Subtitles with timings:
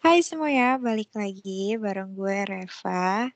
[0.00, 3.28] Hai semuanya, balik lagi bareng gue Reva.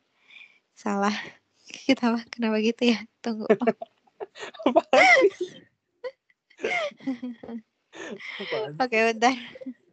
[0.72, 1.12] Salah,
[1.84, 3.04] kita kenapa gitu ya?
[3.20, 3.44] Tunggu.
[8.80, 9.36] Oke, bentar.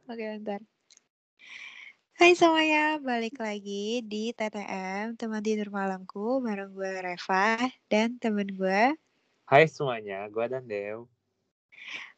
[0.07, 0.63] Oke, bentar.
[2.15, 8.95] Hai semuanya, balik lagi di TTM, teman tidur malamku, bareng gue Reva dan temen gue.
[9.43, 11.11] Hai semuanya, gue dan Dew.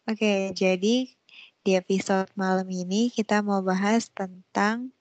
[0.06, 1.10] Oke, jadi
[1.64, 4.92] di episode malam ini kita mau bahas tentang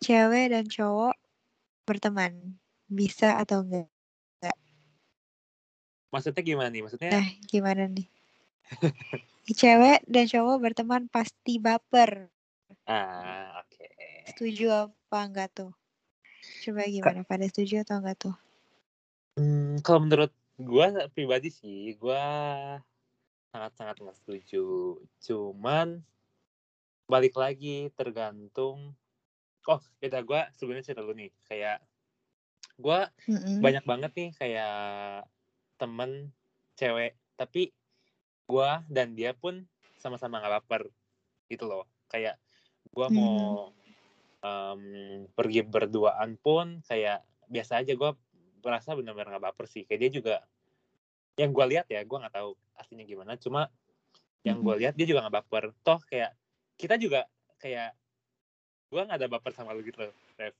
[0.00, 1.12] cewek dan cowok
[1.84, 2.56] berteman.
[2.88, 3.88] Bisa atau enggak?
[6.08, 6.82] Maksudnya gimana nih?
[6.84, 7.10] Maksudnya?
[7.12, 8.08] Nah, gimana nih?
[9.60, 12.32] cewek dan cowok berteman pasti baper.
[12.88, 13.76] Ah, oke.
[13.76, 13.92] Okay.
[14.32, 15.72] Setuju apa enggak tuh?
[16.64, 17.20] Coba gimana?
[17.28, 18.36] Pada setuju atau enggak tuh?
[19.36, 22.24] Hmm, kalau menurut gue pribadi sih, gue
[23.52, 24.96] sangat-sangat nggak setuju.
[25.20, 26.00] Cuman
[27.04, 28.96] balik lagi tergantung.
[29.68, 31.30] Oh, beda gue sebenarnya cerita dulu nih.
[31.44, 31.84] Kayak
[32.80, 33.60] gue mm-hmm.
[33.60, 35.28] banyak banget nih kayak
[35.76, 36.32] temen
[36.80, 37.76] cewek, tapi
[38.48, 39.62] gue dan dia pun
[40.00, 40.82] sama-sama nggak baper
[41.52, 41.84] gitu loh.
[42.08, 42.40] Kayak
[42.88, 43.20] gue mm-hmm.
[43.20, 43.70] mau
[44.40, 44.82] um,
[45.36, 47.20] pergi berduaan pun kayak
[47.52, 48.10] biasa aja gue
[48.64, 49.84] merasa benar-benar nggak baper sih.
[49.84, 50.36] Kayak dia juga
[51.36, 53.36] yang gue lihat ya gue nggak tahu aslinya gimana.
[53.38, 53.68] Cuma
[54.42, 55.64] yang gue lihat dia juga nggak baper.
[55.84, 56.34] Toh kayak
[56.76, 57.26] kita juga
[57.62, 57.94] kayak
[58.92, 60.02] gue nggak ada baper sama lu gitu
[60.36, 60.54] Rev.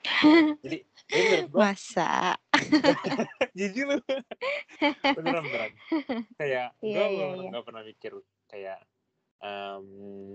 [0.64, 0.78] jadi
[1.52, 2.36] gua, masa?
[3.58, 3.96] Jijik lu.
[5.16, 5.72] Beneran beneran.
[6.40, 7.64] Kayak yeah, gue yeah, nggak yeah.
[7.64, 8.12] pernah mikir
[8.48, 8.80] kayak
[9.40, 9.84] um,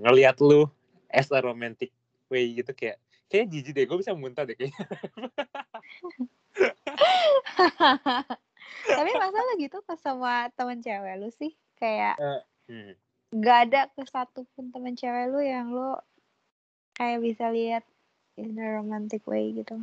[0.04, 0.68] ngelihat lu
[1.10, 1.94] as a romantic
[2.30, 2.98] way gitu kayak
[3.30, 4.76] kayak jijik deh gue bisa muntah deh kayaknya
[8.86, 12.94] tapi masalah gitu ke sama temen cewek lu sih kayak uh, hmm.
[13.42, 15.98] gak ada ke satu pun temen cewek lu yang lu
[16.96, 17.84] kayak bisa lihat
[18.40, 19.80] in a romantic way gitu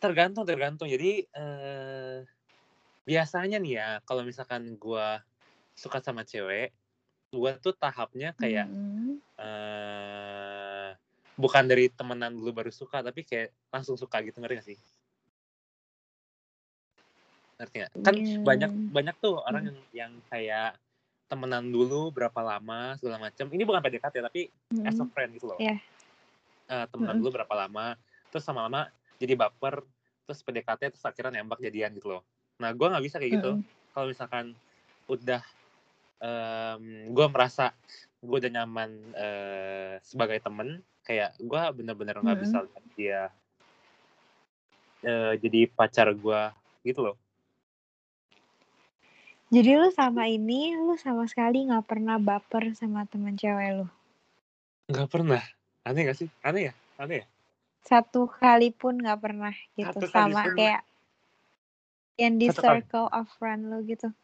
[0.00, 2.24] tergantung tergantung jadi uh,
[3.04, 5.06] biasanya nih ya kalau misalkan gue
[5.76, 6.72] suka sama cewek
[7.30, 9.22] gue tuh tahapnya kayak mm-hmm.
[9.38, 10.90] uh,
[11.38, 14.78] bukan dari temenan dulu baru suka tapi kayak langsung suka gitu ngerti gak sih
[17.60, 17.92] ngerti gak?
[18.00, 18.40] Kan yeah.
[18.40, 20.80] banyak banyak tuh orang yang yang kayak
[21.30, 23.46] temenan dulu berapa lama segala macam.
[23.46, 24.88] Ini bukan PDKT tapi mm.
[24.88, 25.58] as a friend gitu loh.
[25.62, 25.78] Yeah.
[26.66, 27.20] Uh, temenan mm.
[27.22, 27.94] dulu berapa lama,
[28.34, 28.90] terus sama lama
[29.22, 29.86] jadi baper,
[30.26, 32.22] terus PDKT terus akhirnya nembak jadian gitu loh.
[32.58, 33.50] Nah gue nggak bisa kayak gitu.
[33.60, 33.62] Mm.
[33.94, 34.44] Kalau misalkan
[35.06, 35.42] udah
[36.18, 36.84] um,
[37.14, 37.70] gue merasa
[38.20, 42.44] gue udah nyaman uh, sebagai temen, kayak gue bener-bener nggak mm.
[42.44, 43.22] bisa lihat dia
[45.06, 46.42] uh, jadi pacar gue
[46.84, 47.16] gitu loh.
[49.50, 53.86] Jadi lu sama ini, lu sama sekali gak pernah baper sama teman cewek lu?
[54.94, 55.42] Gak pernah.
[55.82, 56.30] Aneh gak sih?
[56.46, 56.74] Aneh ya?
[56.94, 57.28] Aneh ya?
[57.82, 59.90] Satu kali pun gak pernah gitu.
[59.90, 60.54] Satu sama pun.
[60.54, 60.86] kayak
[62.14, 63.18] yang di Satu circle kali.
[63.18, 64.14] of friend lu gitu.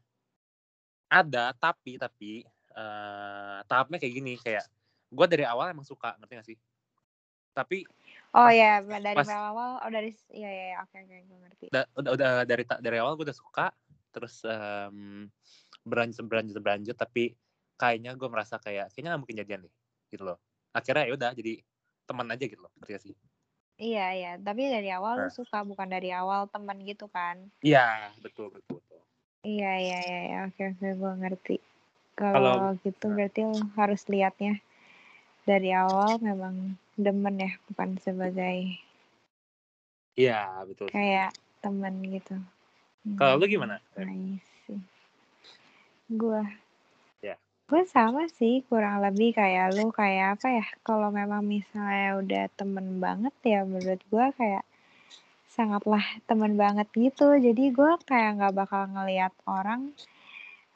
[1.12, 4.64] ada tapi tapi uh, tahapnya kayak gini kayak
[5.12, 6.58] gue dari awal emang suka ngerti gak sih
[7.52, 7.84] tapi
[8.32, 11.82] oh ya dari pas, awal oh dari ya ya, ya oke oke gue ngerti da,
[12.00, 13.68] udah udah dari dari awal gue udah suka
[14.12, 15.28] terus um,
[15.84, 17.36] berlanjut berlanjut berlanjut tapi
[17.76, 19.74] kayaknya gue merasa kayak kayaknya gak mungkin jadian deh
[20.12, 20.38] gitu loh
[20.72, 21.54] akhirnya ya udah jadi
[22.08, 23.16] teman aja gitu loh ngerti sih
[23.82, 25.24] iya iya tapi dari awal nah.
[25.28, 29.02] lu suka bukan dari awal teman gitu kan iya betul betul betul
[29.42, 30.40] iya iya iya ya.
[30.48, 31.56] oke oke gue ngerti
[32.16, 33.16] kalau gitu nah.
[33.18, 34.62] berarti lu harus lihatnya
[35.48, 38.78] dari awal memang demen ya bukan sebagai
[40.16, 42.36] iya betul kayak teman gitu.
[43.18, 44.52] Kalau lu hmm, gimana nice
[46.12, 46.44] gue
[47.24, 47.36] ya
[47.72, 53.00] gue sama sih kurang lebih kayak lu kayak apa ya kalau memang misalnya udah temen
[53.00, 54.66] banget ya menurut gue kayak
[55.52, 57.36] sangatlah temen banget gitu.
[57.36, 59.92] Jadi gue kayak nggak bakal ngelihat orang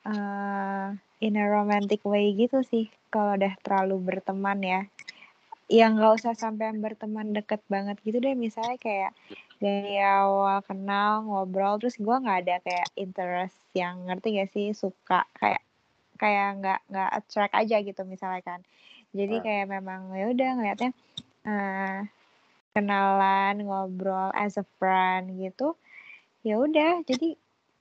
[0.04, 0.92] uh,
[1.24, 4.82] in a romantic way gitu sih kalau udah terlalu berteman ya.
[5.66, 8.38] Yang nggak usah sampai berteman deket banget gitu deh.
[8.38, 9.12] Misalnya kayak
[9.58, 14.68] dari awal kenal ngobrol terus gue nggak ada kayak interest yang ngerti gak sih?
[14.76, 15.64] Suka kayak
[16.16, 18.60] kayak nggak nggak attract aja gitu misalnya kan.
[19.16, 20.92] Jadi kayak memang ya udah ngeliatnya
[21.48, 22.04] uh,
[22.76, 25.74] kenalan ngobrol as a friend gitu
[26.44, 27.02] ya udah.
[27.08, 27.40] Jadi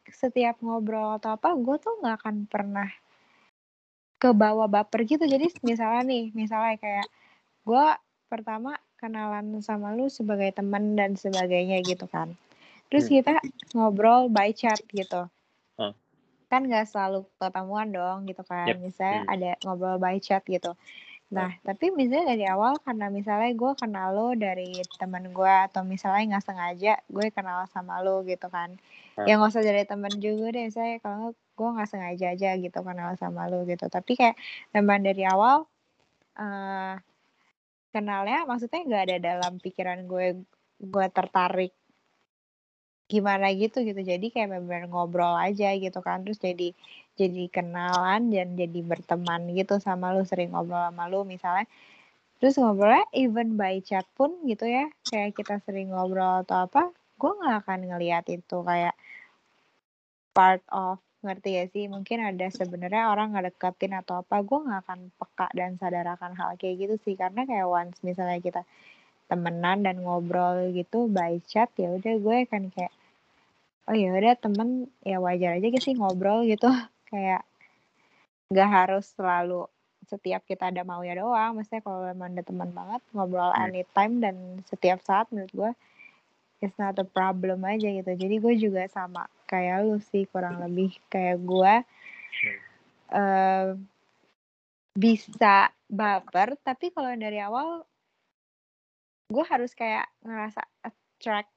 [0.09, 2.89] setiap ngobrol atau apa gue tuh nggak akan pernah
[4.25, 7.07] ke bawah baper gitu jadi misalnya nih misalnya kayak
[7.69, 7.87] gue
[8.33, 12.33] pertama kenalan sama lu sebagai teman dan sebagainya gitu kan
[12.89, 13.21] terus Hmm.
[13.21, 13.33] kita
[13.77, 15.29] ngobrol by chat gitu
[16.49, 18.77] kan nggak selalu ketemuan dong gitu kan Yep.
[18.81, 19.33] misalnya Hmm.
[19.35, 20.73] ada ngobrol by chat gitu
[21.35, 26.39] nah tapi misalnya dari awal karena misalnya gue kenal lo dari teman gue atau misalnya
[26.39, 28.79] nggak sengaja gue kenal sama lo gitu kan.
[29.19, 29.27] Hmm.
[29.27, 33.11] ya nggak usah dari temen juga deh saya kalau gue nggak sengaja aja gitu kenal
[33.19, 33.87] sama lo gitu.
[33.91, 34.37] Tapi kayak
[34.75, 35.67] memang dari awal
[36.39, 36.95] eh
[37.95, 40.27] kenalnya maksudnya nggak ada dalam pikiran gue
[40.83, 41.75] gue tertarik
[43.11, 44.01] gimana gitu gitu.
[44.01, 46.75] Jadi kayak benar ngobrol aja gitu kan terus jadi
[47.15, 51.67] jadi kenalan dan jadi berteman gitu sama lu sering ngobrol sama lu misalnya.
[52.43, 57.31] Terus ngobrolnya even by chat pun gitu ya kayak kita sering ngobrol atau apa gue
[57.31, 58.95] nggak akan ngeliat itu kayak
[60.35, 61.85] part of ngerti ya sih?
[61.89, 66.51] Mungkin ada sebenarnya orang ngedeketin atau apa gue nggak akan peka dan sadar akan hal
[66.61, 67.15] kayak gitu sih.
[67.17, 68.63] Karena kayak once misalnya kita
[69.31, 72.93] temenan dan ngobrol gitu by chat ya udah gue kan kayak
[73.89, 76.69] oh ya udah temen ya wajar aja sih ngobrol gitu
[77.15, 77.47] kayak
[78.51, 79.71] nggak harus selalu
[80.11, 81.55] setiap kita ada maunya doang.
[81.55, 83.71] Maksudnya kalau emang ada teman banget ngobrol Hmm.
[83.71, 85.71] anytime dan setiap saat menurut gue
[86.59, 88.11] it's not a problem aja gitu.
[88.11, 91.75] Jadi gue juga sama kayak lu sih kurang lebih kayak gue
[93.15, 93.69] eh
[94.95, 97.87] bisa baper tapi kalau dari awal
[99.31, 101.54] gue harus kayak ngerasa attract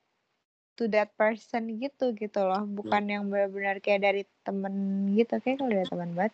[0.77, 2.63] to that person gitu gitu loh.
[2.63, 6.33] Bukan yang benar-benar kayak dari temen gitu kayak kalau dari teman banget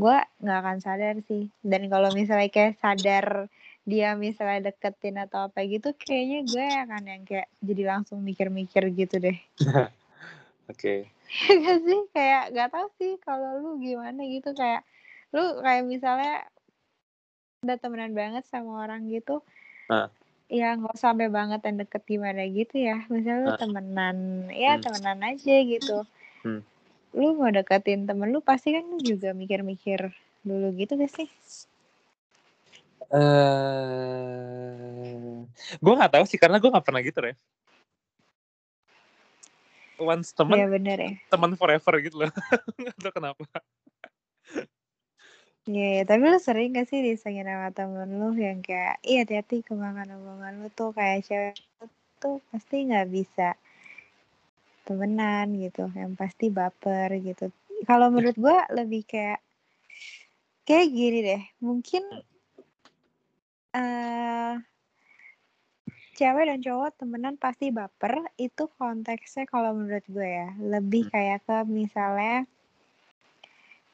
[0.00, 1.48] gue nggak akan sadar sih.
[1.64, 3.48] Dan kalau misalnya kayak sadar
[3.88, 9.16] dia misalnya deketin atau apa gitu kayaknya gue akan yang kayak jadi langsung mikir-mikir gitu
[9.18, 9.38] deh.
[10.70, 11.08] Oke.
[11.64, 12.00] Gak sih?
[12.10, 14.82] Kayak gak tau sih kalau lu gimana gitu kayak
[15.30, 16.42] lu kayak misalnya
[17.62, 19.44] udah temenan banget sama orang gitu.
[20.50, 23.58] Ya nggak sampai banget yang deket gimana gitu ya misalnya lu Ah.
[23.62, 24.16] temenan
[24.50, 24.82] ya Hmm.
[24.82, 25.98] temenan aja gitu
[26.42, 26.60] Hmm.
[27.14, 30.10] lu mau deketin temen lu pasti kan lu juga mikir-mikir
[30.42, 31.30] dulu gitu gak sih
[33.10, 33.18] Eh,
[35.82, 37.34] gue nggak tahu sih karena gue nggak pernah gitu ya.
[39.98, 42.30] Once temen, Iya bener ya teman forever gitu loh.
[42.78, 43.42] Nggak tahu kenapa.
[45.70, 49.56] Iya, iya, tapi lu sering gak sih disengin sama temen lu yang kayak, iya hati-hati
[49.68, 51.54] kemakan omongan lu tuh kayak cewek
[52.22, 53.48] tuh pasti nggak bisa
[54.86, 57.44] temenan gitu, yang pasti baper gitu.
[57.88, 59.38] Kalau menurut gua lebih kayak,
[60.66, 62.02] kayak gini deh, mungkin
[63.78, 64.54] eh
[66.18, 71.56] cewek dan cowok temenan pasti baper, itu konteksnya kalau menurut gue ya, lebih kayak ke
[71.70, 72.44] misalnya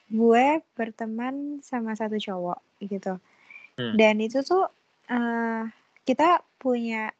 [0.06, 3.18] gue berteman sama satu cowok gitu.
[3.76, 3.94] Hmm.
[3.98, 4.66] Dan itu tuh
[5.10, 5.62] eh
[6.06, 7.10] kita punya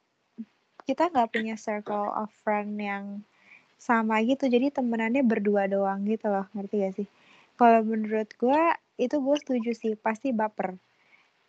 [0.87, 3.27] kita nggak punya circle of friend yang
[3.77, 4.47] sama gitu.
[4.47, 7.09] Jadi temenannya berdua doang gitu loh, ngerti gak sih?
[7.59, 8.63] Kalau menurut gue
[8.97, 10.79] itu gue setuju sih, pasti baper.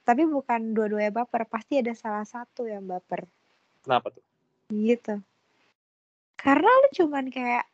[0.04, 3.28] Tapi bukan dua-duanya baper, pasti ada salah satu yang baper
[3.84, 4.24] Kenapa tuh?
[4.68, 5.24] gitu.
[6.36, 7.66] Karena lu cuman kayak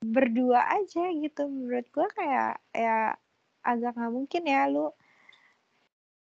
[0.00, 1.46] berdua aja gitu.
[1.46, 3.14] Menurut gue kayak ya
[3.60, 4.88] agak nggak mungkin ya lu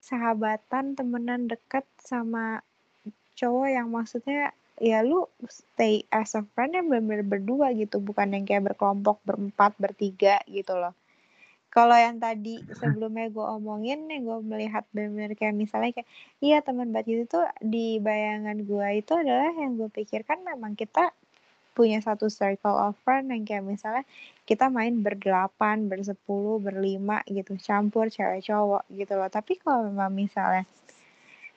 [0.02, 2.62] sahabatan temenan deket sama
[3.38, 8.46] cowok yang maksudnya ya lu stay as a friend yang bener-bener berdua gitu bukan yang
[8.46, 10.94] kayak berkelompok berempat bertiga gitu loh
[11.74, 16.10] kalau yang tadi sebelumnya gue omongin nih gue melihat bener-bener kayak misalnya kayak
[16.42, 21.12] iya teman banget itu tuh di bayangan gue itu adalah yang gue pikirkan memang kita
[21.78, 24.02] punya satu circle of friend yang kayak misalnya
[24.50, 29.30] kita main berdelapan, bersepuluh, berlima gitu, campur cewek cowok gitu loh.
[29.30, 30.66] Tapi kalau memang misalnya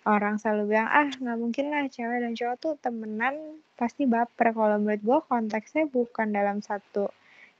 [0.04, 3.34] orang selalu bilang ah nggak mungkin lah cewek dan cowok tuh temenan
[3.80, 4.52] pasti baper.
[4.52, 7.08] Kalau menurut gue konteksnya bukan dalam satu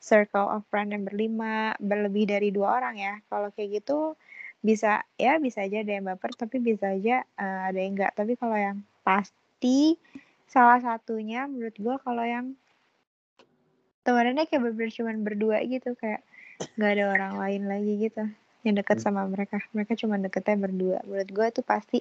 [0.01, 3.15] circle of friend yang berlima, berlebih dari dua orang ya.
[3.33, 4.21] Kalau kayak gitu
[4.61, 8.13] bisa ya bisa aja ada yang baper, tapi bisa aja eh, ada yang enggak.
[8.13, 9.97] Tapi kalau yang pasti
[10.51, 12.59] salah satunya menurut gue kalau yang
[14.03, 16.27] temenannya kayak bener cuman berdua gitu kayak
[16.75, 18.25] nggak ada orang lain lagi gitu
[18.67, 19.07] yang deket Hmm.
[19.15, 19.63] sama mereka.
[19.73, 20.99] Mereka cuma deketnya berdua.
[21.07, 21.99] Menurut gue itu pasti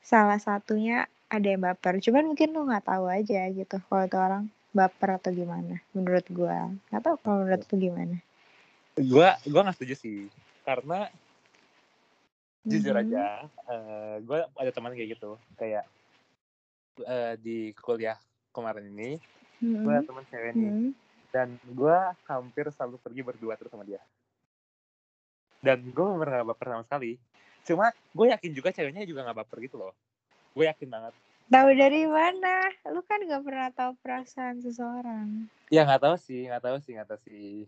[0.00, 2.00] salah satunya ada yang baper.
[2.00, 6.56] Cuman mungkin lu nggak tahu aja gitu kalau itu orang baper atau gimana menurut gue
[6.88, 8.16] nggak tahu kalau menurut lu gimana.
[8.96, 10.18] Gue gue nggak setuju sih.
[10.64, 11.10] Karena
[12.62, 13.02] jujur Mhm.
[13.02, 13.24] aja,
[14.22, 15.82] gue ada teman kayak gitu, kayak
[17.00, 18.18] eh, di kuliah
[18.52, 19.16] kemarin ini,
[19.60, 20.08] gue ada Mhm.
[20.08, 20.90] teman cewek nih, Mhm.
[21.32, 24.02] dan gue hampir selalu pergi berdua terus sama dia.
[25.62, 27.12] Dan gue bener gak baper sama sekali.
[27.62, 29.94] Cuma gue yakin juga ceweknya juga gak baper gitu loh.
[30.52, 31.14] Gue yakin banget.
[31.48, 32.66] Tahu dari mana?
[32.90, 35.46] Lu kan gak pernah tahu perasaan seseorang.
[35.72, 37.64] Ya nggak tahu sih, nggak tahu sih, nggak tahu sih.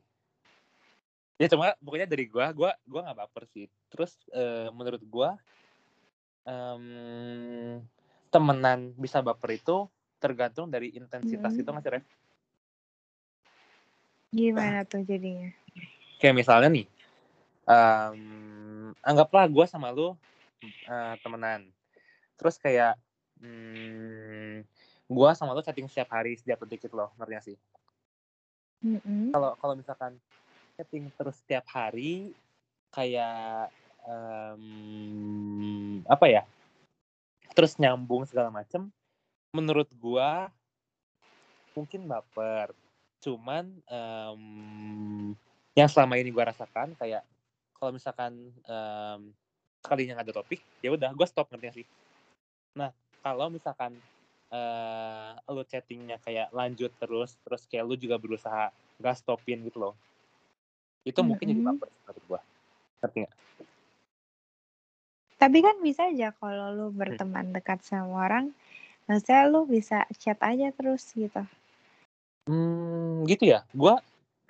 [1.41, 3.67] Ya cuma pokoknya dari gua, gua gua nggak baper sih.
[3.89, 5.41] Terus eh, menurut gua
[6.45, 7.81] em,
[8.35, 9.87] temenan bisa baper itu
[10.19, 11.61] tergantung dari intensitas Hmm.
[11.63, 12.05] itu nggak sih, Ref?
[14.35, 15.55] Gimana tuh jadinya?
[16.19, 16.87] Kayak misalnya nih,
[17.71, 20.19] em, anggaplah gua sama lu
[20.67, 21.71] eh, temenan.
[22.35, 22.99] Terus kayak
[23.39, 24.67] hmm,
[25.07, 27.57] gua sama lu chatting setiap hari, setiap detik gitu loh, ngerti sih?
[29.31, 30.19] Kalau kalau misalkan
[30.75, 32.35] chatting terus setiap hari
[32.91, 33.71] kayak
[34.03, 36.43] em, apa ya
[37.55, 38.91] terus nyambung segala macem
[39.55, 40.51] menurut gua
[41.79, 42.75] mungkin baper.
[43.23, 44.43] Cuman em,
[45.79, 47.23] yang selama ini gua rasakan kayak
[47.79, 49.21] kalau misalkan em,
[49.81, 51.87] sekalinya nggak ada topik ya udah gua stop ngerti sih?
[52.75, 52.91] Nah
[53.23, 53.95] kalau misalkan
[54.55, 58.71] eh lu chattingnya kayak lanjut terus terus kayak lu juga berusaha
[59.03, 59.95] gak stopin gitu loh
[61.03, 62.41] itu mungkin jadi baper menurut gua.
[63.03, 63.35] Ngerti nggak
[65.45, 68.49] Tapi kan bisa aja kalau lu berteman dekat sama orang,
[69.05, 71.45] maksudnya lu bisa chat aja terus gitu.
[72.49, 74.01] hmm gitu ya gua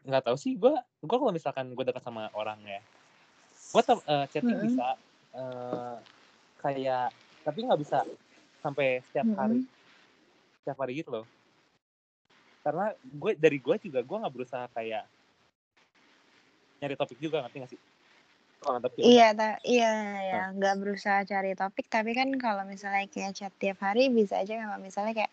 [0.06, 2.80] nggak tahu sih gua gua kalau misalkan gua dekat sama orang ya
[3.74, 4.70] gua tem- eh, chatting Mm-mm.
[4.70, 4.86] bisa
[5.34, 5.96] eh,
[6.62, 7.10] kayak
[7.42, 7.98] tapi nggak bisa
[8.62, 9.70] sampai setiap hari Mm-mm.
[10.62, 11.26] setiap hari gitu loh
[12.64, 15.04] karena gue dari gue juga gue nggak berusaha kayak
[16.80, 17.80] nyari topik juga ngerti nggak sih
[18.62, 19.90] kalau topik Iya, ta- iya
[20.30, 24.54] ya, nggak berusaha cari topik, tapi kan kalau misalnya kayak chat tiap hari bisa aja
[24.54, 25.32] memang misalnya kayak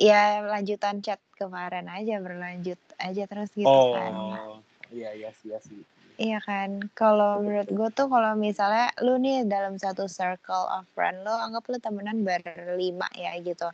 [0.00, 4.12] ya lanjutan chat kemarin aja berlanjut aja terus gitu kan.
[4.16, 5.80] oh iya iya sih iya sih
[6.20, 11.24] Iya kan, kalau menurut gue tuh kalau misalnya lu nih dalam satu circle of friend
[11.24, 13.72] lo, anggap lu temenan berlima ya gitu,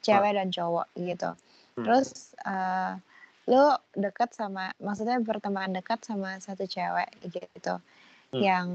[0.00, 1.36] cewek dan cowok gitu.
[1.76, 1.84] Hmm.
[1.84, 2.92] Terus eh
[3.44, 7.76] lu dekat sama, maksudnya berteman dekat sama satu cewek gitu,
[8.34, 8.40] Hmm.
[8.42, 8.66] yang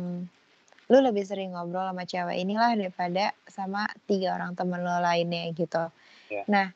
[0.90, 5.90] lu lebih sering ngobrol sama cewek inilah daripada sama tiga orang temen lo lainnya gitu.
[6.34, 6.44] Ya.
[6.50, 6.68] Nah,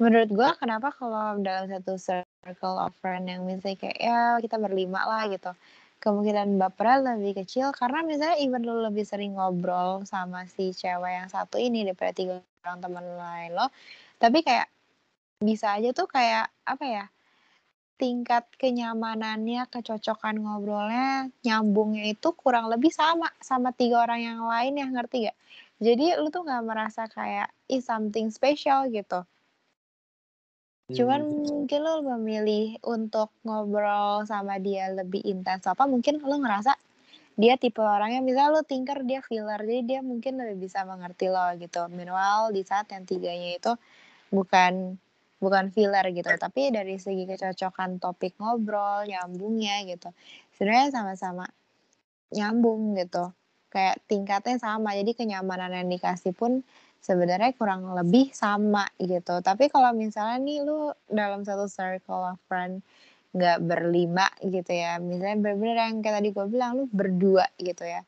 [0.00, 5.04] menurut gua kenapa kalau dalam satu circle of friend yang misalnya kayak ya kita berlima
[5.04, 5.52] lah gitu,
[6.00, 11.28] kemungkinan bapernya lebih kecil karena misalnya even lu lebih sering ngobrol sama si cewek yang
[11.32, 12.32] satu ini daripada tiga
[12.64, 13.68] orang temen lain lo,
[14.20, 14.68] tapi kayak
[15.40, 17.04] bisa aja tuh kayak apa ya
[18.02, 21.08] tingkat kenyamanannya, kecocokan ngobrolnya,
[21.46, 25.38] nyambungnya itu kurang lebih sama sama tiga orang yang lain ya ngerti gak?
[25.86, 29.20] Jadi lu tuh nggak merasa kayak is something special gitu.
[30.96, 31.48] Cuman Hmm.
[31.50, 36.72] mungkin lu memilih untuk ngobrol sama dia lebih intens apa mungkin lu ngerasa
[37.42, 41.46] dia tipe orangnya misal lu tinker dia filler jadi dia mungkin lebih bisa mengerti lo
[41.62, 41.80] gitu.
[41.98, 43.72] Minimal di saat yang tiganya itu
[44.36, 44.72] bukan
[45.44, 50.08] bukan filler gitu tapi dari segi kecocokan topik ngobrol nyambungnya gitu.
[50.56, 51.44] Sebenarnya sama-sama
[52.32, 53.30] nyambung gitu.
[53.68, 56.64] Kayak tingkatnya sama jadi kenyamanan yang dikasih pun
[57.04, 59.44] sebenarnya kurang lebih sama gitu.
[59.44, 62.80] Tapi kalau misalnya nih lu dalam satu circle of friend
[63.34, 68.06] nggak berlima gitu ya misalnya bener-bener yang kayak tadi gue bilang lu berdua gitu ya.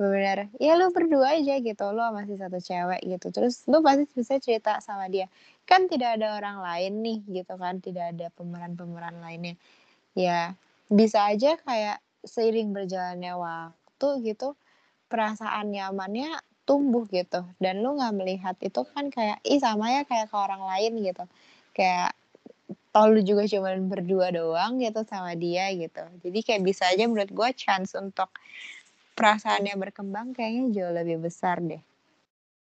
[0.00, 3.28] Bener ya lu berdua aja gitu lu masih satu cewek gitu.
[3.30, 5.28] Terus lu pasti bisa cerita sama dia
[5.64, 7.80] kan tidak ada orang lain nih gitu kan.
[7.80, 9.56] Tidak ada pemeran-pemeran lainnya.
[10.16, 10.54] Ya
[10.88, 14.56] bisa aja kayak seiring berjalannya waktu gitu
[15.08, 17.44] perasaan nyamannya tumbuh gitu.
[17.60, 21.24] Dan lu nggak melihat itu kan kayak ih sama ya kayak ke orang lain gitu.
[21.76, 22.16] Kayak
[22.94, 26.00] tau lu juga cuman berdua doang gitu sama dia gitu.
[26.22, 28.30] Jadi kayak bisa aja menurut gue chance untuk
[29.14, 31.80] perasaannya berkembang kayaknya jauh lebih besar deh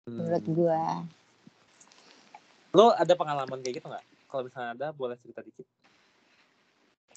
[0.06, 0.56] menurut Hmm.
[0.56, 0.84] gue
[2.72, 4.06] lo ada pengalaman kayak gitu nggak?
[4.32, 5.68] Kalau misalnya ada boleh cerita dikit.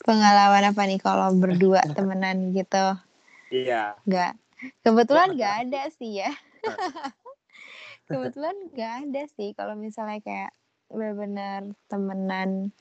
[0.02, 2.98] Pengalaman apa nih kalau berdua temenan gitu?
[3.54, 3.94] Iya.
[4.02, 4.32] Nggak.
[4.82, 6.32] Kebetulan nggak ada sih ya.
[8.10, 10.50] Kebetulan nggak ada sih kalau misalnya kayak
[10.90, 12.74] benar-benar temenan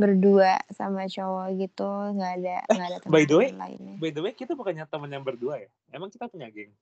[0.00, 1.90] berdua sama cowok gitu.
[2.16, 3.94] Nggak ada nggak ada by the way- teman lainnya.
[4.00, 5.70] by the way kita bukannya teman yang berdua ya?
[5.92, 6.72] Emang kita punya geng?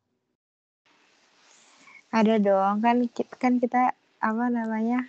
[2.14, 2.78] Ada dong.
[2.78, 2.96] Kan
[3.42, 3.90] kan kita
[4.25, 5.04] apa namanya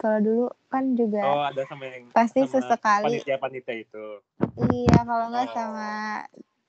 [0.00, 4.06] kalau dulu kan juga oh ada sama yang pasti sama sesekali panitia panitia itu
[4.72, 5.54] iya kalau nggak Oh.
[5.54, 5.90] sama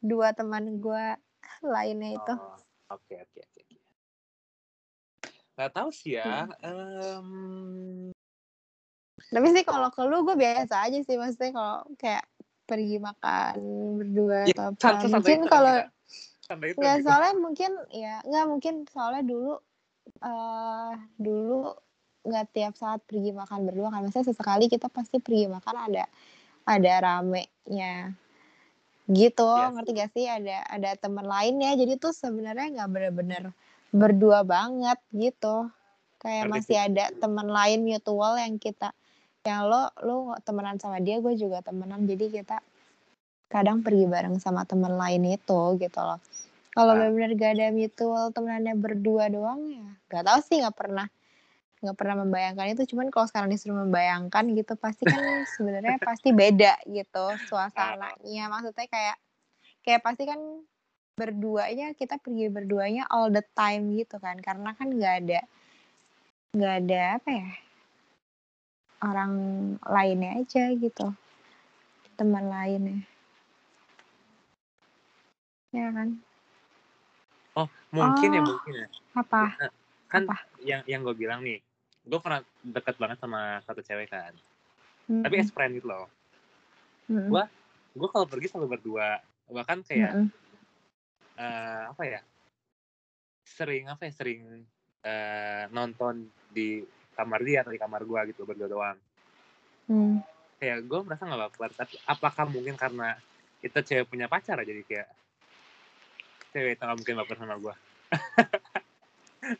[0.04, 1.06] dua teman gue
[1.74, 2.60] lainnya itu Oh,
[2.92, 3.78] oke oke oke oke.
[5.56, 6.68] nggak tahu sih ya Hmm.
[6.68, 7.30] em,
[9.32, 12.28] tapi sih kalau ke lu gue biasa aja sih maksudnya kalau kayak
[12.66, 13.56] pergi makan
[14.04, 15.76] berdua ya, atau apa mungkin kalau
[16.76, 19.54] nggak soalnya mungkin ya nggak mungkin soalnya dulu
[20.22, 21.72] uh, dulu
[22.26, 24.02] nggak tiap saat pergi makan berdua kan?
[24.04, 26.06] Misalnya sesekali kita pasti pergi makan ada
[26.66, 28.12] ada ramenya.
[29.06, 29.46] Gitu.
[29.46, 30.26] Iya ngerti gak sih?
[30.26, 31.78] Ada ada teman lainnya.
[31.78, 33.44] Jadi tuh sebenarnya nggak bener-bener
[33.94, 35.70] berdua banget gitu.
[36.18, 36.86] Kayak Ngerti masih sih.
[36.90, 38.90] ada teman lain mutual yang kita
[39.46, 42.10] yang lo lo temenan sama dia gue juga temenan.
[42.10, 42.58] Jadi kita
[43.46, 46.18] kadang pergi bareng sama teman lain itu gitu loh.
[46.74, 46.98] Kalau Ah.
[46.98, 51.08] benar-benar gak ada mutual temenannya berdua doang ya gak tahu sih nggak pernah
[51.86, 56.82] nggak pernah membayangkan itu cuman kalau sekarang disuruh membayangkan gitu pasti kan sebenarnya pasti beda
[56.90, 59.18] gitu suasananya maksudnya kayak
[59.86, 60.42] kayak pasti kan
[61.16, 65.42] berduanya kita pergi berduanya all the time gitu kan karena kan nggak ada
[66.58, 67.50] nggak ada apa ya
[69.06, 69.32] orang
[69.86, 71.08] lainnya aja gitu
[72.18, 73.00] teman lainnya
[75.70, 76.18] ya kan
[77.56, 78.48] Oh, mungkin ya Oh.
[78.52, 78.88] mungkin ya.
[79.16, 79.72] apa Eh,
[80.12, 80.36] Kan Apa?
[80.60, 81.64] yang yang gue bilang nih,
[82.06, 84.34] gue pernah deket banget sama satu cewek kan.
[85.06, 85.44] Tapi Mm-mm.
[85.44, 86.06] as friend gitu loh.
[87.10, 87.30] Mm-mm.
[87.30, 87.52] gua-
[87.96, 89.18] Gue kalau pergi selalu berdua.
[89.48, 90.28] Bahkan kayak Mm-mm.
[91.36, 92.22] eh, apa ya?
[93.46, 94.12] Sering apa ya?
[94.14, 94.42] Sering
[95.02, 96.82] eh, nonton di
[97.14, 98.98] kamar dia atau di kamar gue gitu berdua doang.
[99.88, 100.20] Hmm.
[100.58, 101.72] Kayak gue merasa nggak baper.
[101.74, 103.16] Tapi apakah mungkin karena
[103.62, 105.10] itu cewek punya pacar aja jadi kayak
[106.52, 107.76] cewek itu nggak mungkin baper sama gue.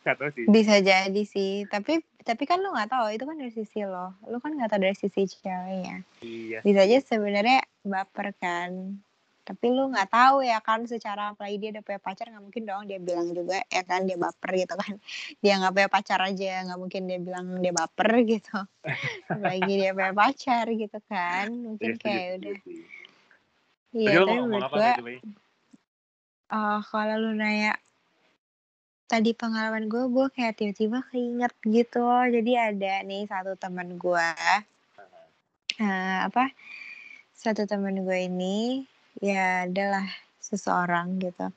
[0.02, 0.46] Gak tau sih.
[0.46, 4.38] bisa jadi sih tapi tapi kan lu nggak tahu itu kan dari sisi lo lu
[4.38, 6.60] kan nggak tahu dari sisi ceweknya Iya.
[6.66, 8.98] bisa aja sebenarnya baper kan
[9.46, 12.90] tapi lu nggak tahu ya kan secara apalagi dia udah punya pacar nggak mungkin dong
[12.90, 14.94] dia bilang juga ya kan dia baper gitu kan
[15.46, 18.58] dia nggak punya pacar aja nggak mungkin dia bilang dia baper gitu
[19.30, 22.80] apalagi dia punya pacar gitu kan mungkin Iya, setuju, kayak setuju udah sih.
[23.94, 25.18] iya Tadi lo tapi menurut Bay?
[26.46, 27.74] eh kalau lu nanya
[29.16, 34.30] tadi pengalaman gue gue kayak tiba-tiba keinget gitu loh jadi ada nih satu teman gue
[35.80, 36.52] eh, apa
[37.32, 38.84] satu teman gue ini
[39.24, 40.04] ya adalah
[40.44, 41.48] seseorang gitu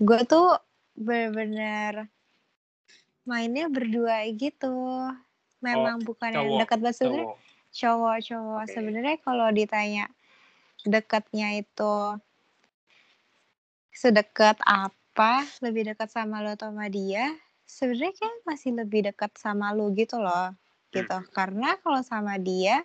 [0.00, 0.56] gue tuh
[0.96, 2.08] bener-bener
[3.28, 4.72] mainnya berdua gitu
[5.60, 7.38] memang bukan yang cowok, dekat banget sebenarnya Cowok.
[7.76, 8.72] cowok-cowok Oke.
[8.72, 10.08] sebenarnya kalau ditanya
[10.88, 12.16] dekatnya itu
[13.92, 14.95] sedekat apa
[15.64, 17.32] lebih dekat sama lo atau sama dia
[17.66, 20.54] sebenarnya kan masih lebih dekat sama lo gitu loh
[20.94, 21.18] gitu.
[21.34, 22.84] Karena kalau sama dia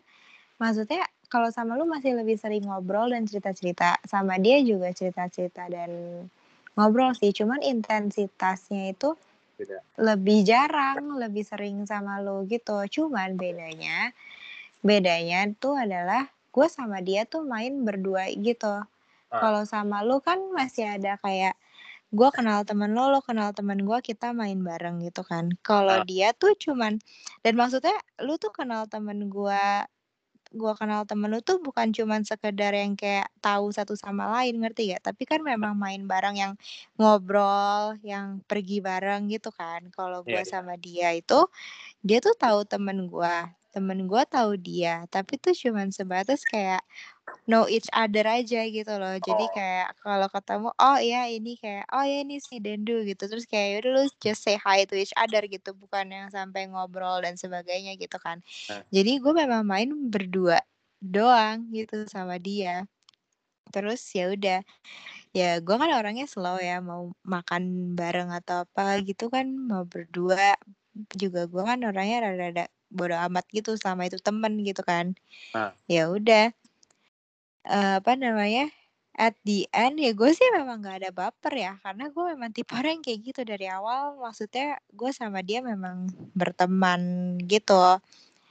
[0.58, 4.04] maksudnya kalau sama lu masih lebih sering ngobrol dan cerita-cerita.
[4.04, 5.92] Sama dia juga cerita-cerita dan
[6.76, 9.16] ngobrol sih cuman intensitasnya itu
[9.56, 9.80] Beda.
[9.96, 12.84] lebih jarang lebih sering sama lu gitu.
[12.88, 14.12] Cuman bedanya
[14.84, 18.84] bedanya tuh adalah gue sama dia tuh main berdua gitu.
[19.32, 21.56] Kalau sama lu kan masih ada kayak
[22.12, 25.50] gue kenal temen lo, lo kenal temen gue, kita main bareng gitu kan.
[25.64, 26.04] Kalau Ah.
[26.04, 27.00] dia tuh cuman,
[27.44, 29.64] dan maksudnya lu tuh kenal temen gue,
[30.52, 34.92] gue kenal temen lu tuh bukan cuman sekedar yang kayak tahu satu sama lain, ngerti
[34.96, 35.04] gak?
[35.14, 36.54] Tapi kan memang main bareng yang
[37.00, 39.88] ngobrol, yang pergi bareng gitu kan.
[39.96, 40.54] Kalau gue Iya, iya.
[40.54, 41.48] sama dia itu,
[42.06, 43.36] dia tuh tahu temen gue,
[43.74, 46.84] temen gue tahu dia, tapi tuh cuman sebatas kayak
[47.50, 49.18] know each other aja gitu loh.
[49.20, 49.54] Jadi Oh.
[49.58, 53.24] kayak kalau ketemu, oh iya ini kayak, oh ya ini si Dendu gitu.
[53.28, 57.20] Terus kayak udah lu just say hi to each other gitu, bukan yang sampai ngobrol
[57.24, 58.40] dan sebagainya gitu kan.
[58.72, 58.84] Nah.
[58.94, 60.62] Jadi gue memang main berdua
[61.04, 62.86] doang gitu sama dia.
[63.74, 64.60] Terus ya udah,
[65.36, 70.56] ya gue kan orangnya slow ya, mau makan bareng atau apa gitu kan, mau berdua
[71.16, 75.16] juga gue kan orangnya rada-rada bodo amat gitu sama itu temen gitu kan.
[75.56, 75.72] Ah.
[75.88, 76.52] Ya udah,
[77.66, 78.70] eh, apa namanya?
[79.12, 82.72] At the end ya gue sih memang gak ada baper ya karena gue memang tipe
[82.72, 88.00] orang yang kayak gitu dari awal maksudnya gue sama dia memang berteman gitu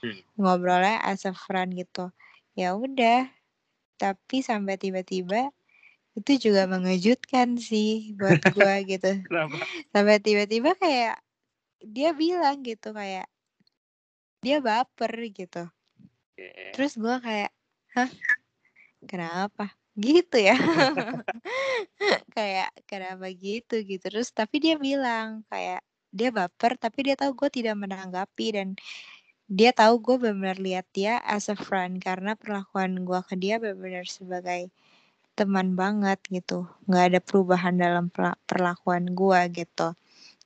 [0.01, 0.17] Hmm.
[0.41, 2.09] ngobrolnya as a friend gitu
[2.57, 3.29] ya udah
[4.01, 5.53] tapi sampai tiba-tiba
[6.17, 9.13] itu juga mengejutkan sih buat gue gitu
[9.93, 11.21] sampai tiba-tiba kayak
[11.85, 13.29] dia bilang gitu kayak
[14.41, 15.69] dia baper gitu.
[16.41, 16.73] Oke.
[16.73, 17.53] terus gue kayak
[17.93, 18.11] hah?
[19.05, 19.73] Kenapa?
[19.97, 20.57] Gitu ya.
[22.37, 23.81] Kayak kenapa gitu?
[23.85, 24.01] Gitu.
[24.01, 28.69] Terus tapi dia bilang kayak dia baper tapi dia tahu gue tidak menanggapi dan
[29.51, 34.07] dia tahu gue benar-benar lihat dia as a friend karena perlakuan gue ke dia benar-benar
[34.07, 34.71] sebagai
[35.35, 36.71] teman banget gitu.
[36.87, 39.93] Nggak ada perubahan dalam perla- perlakuan gue gitu.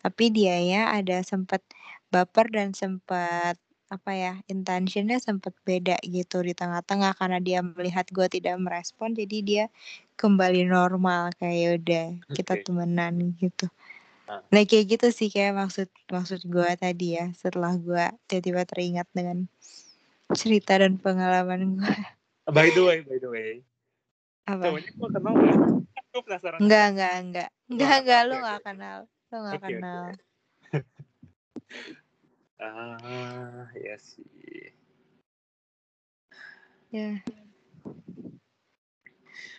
[0.01, 1.61] Tapi dia ya ada sempat
[2.09, 3.61] baper dan sempat
[3.93, 9.37] apa ya intentionnya sempat beda gitu di tengah-tengah karena dia melihat gue tidak merespon jadi
[9.45, 9.65] dia
[10.17, 12.65] kembali normal kayak "Ya udah kita Oke.
[12.67, 13.69] temenan gitu
[14.25, 14.41] Ah.
[14.49, 19.45] Nah kayak gitu sih kayak maksud maksud gue tadi ya setelah gue tiba-tiba teringat dengan
[20.33, 21.99] cerita dan pengalaman gue.
[22.49, 23.61] By the way, by the way,
[24.49, 24.73] Apa?
[24.73, 25.57] cowoknya gue kenal nggak?
[26.13, 26.59] Gue penasaran.
[26.65, 27.51] Enggak, enggak, enggak.
[27.69, 28.99] Enggak, lu gak kenal.
[29.29, 30.09] Lu gak kenal.
[32.65, 34.73] Ah, ya sih.
[36.89, 37.21] Ya.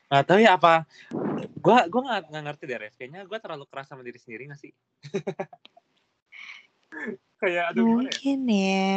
[0.10, 0.88] Nah, tapi apa?
[1.60, 2.94] Gua gua nggak nggak ngerti deh, Rev.
[2.96, 4.72] Kayaknya gua terlalu keras sama diri sendiri gak sih?
[7.42, 8.16] Kayak aduh gimana ya?
[8.16, 8.96] Mungkin ya.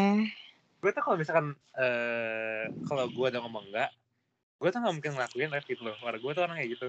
[0.78, 3.90] Gue tuh kalau misalkan eh kalau gua udah ngomong enggak,
[4.62, 5.96] gue tuh nggak mungkin ngelakuin Rev gitu loh.
[5.98, 6.88] Karena gue tuh orang kayak gitu.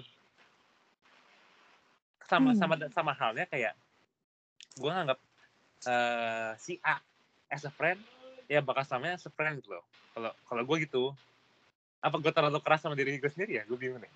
[2.29, 2.60] Sama Hmm.
[2.62, 3.73] sama sama halnya kayak
[4.77, 5.19] gue nganggap
[5.89, 7.01] eh si A
[7.49, 7.99] as a friend
[8.49, 9.85] ya bakal samanya as a friend gitu loh.
[10.17, 11.03] Kalau kalau gue gitu,
[12.01, 13.63] apa gue terlalu keras sama diri gue sendiri ya?
[13.69, 14.13] Gue bingung deh.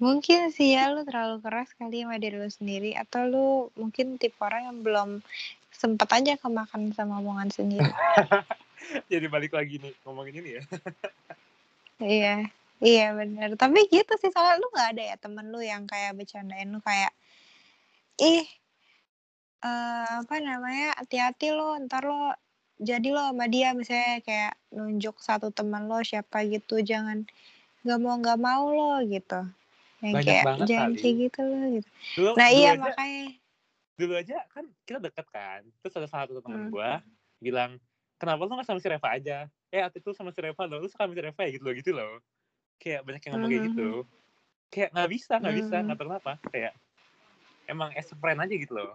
[0.00, 4.36] Mungkin sih ya lu terlalu keras kali sama diri lu sendiri atau lu mungkin tipe
[4.40, 5.10] orang yang belum
[5.72, 7.84] sempet aja kemakan sama omongan sendiri.
[9.12, 10.62] Jadi balik lagi nih ngomongin ini ya.
[12.16, 12.36] iya.
[12.80, 13.60] Iya bener.
[13.60, 17.12] Tapi gitu sih soalnya lu gak ada ya temen lu yang kayak bercandain lu kayak
[18.16, 18.48] ih
[19.64, 22.32] eh apa namanya hati-hati lo ntar lo
[22.80, 27.18] jadi lo sama dia misalnya kayak nunjuk satu teman lo siapa gitu jangan
[27.84, 29.40] nggak mau nggak mau lo gitu
[30.04, 31.00] yang Banyak kayak banget jangan kali.
[31.00, 33.24] kayak gitu lo gitu Dulu, nah dulu iya aja, makanya
[33.98, 35.62] dulu aja kan kita deket kan.
[35.82, 36.72] Terus ada salah satu teman Hmm.
[36.72, 36.90] gue
[37.42, 37.78] bilang,
[38.20, 39.38] kenapa lu gak sama si Reva aja?
[39.72, 41.74] Eh, waktu itu sama si Reva loh, lu suka sama si Reva ya gitu loh,
[41.76, 42.12] gitu loh.
[42.82, 43.70] Kayak banyak yang ngomong kayak Mhm.
[43.72, 43.90] gitu.
[44.72, 45.86] Kayak nggak bisa, nggak bisa, Hmm.
[45.86, 46.32] nggak tahu kenapa.
[46.52, 46.74] Kayak
[47.70, 48.92] emang as a friend aja gitu loh.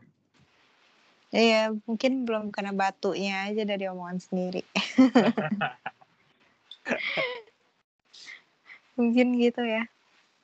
[1.33, 4.61] Iya mungkin belum kena batunya aja dari omongan sendiri.
[8.95, 9.89] Mungkin gitu ya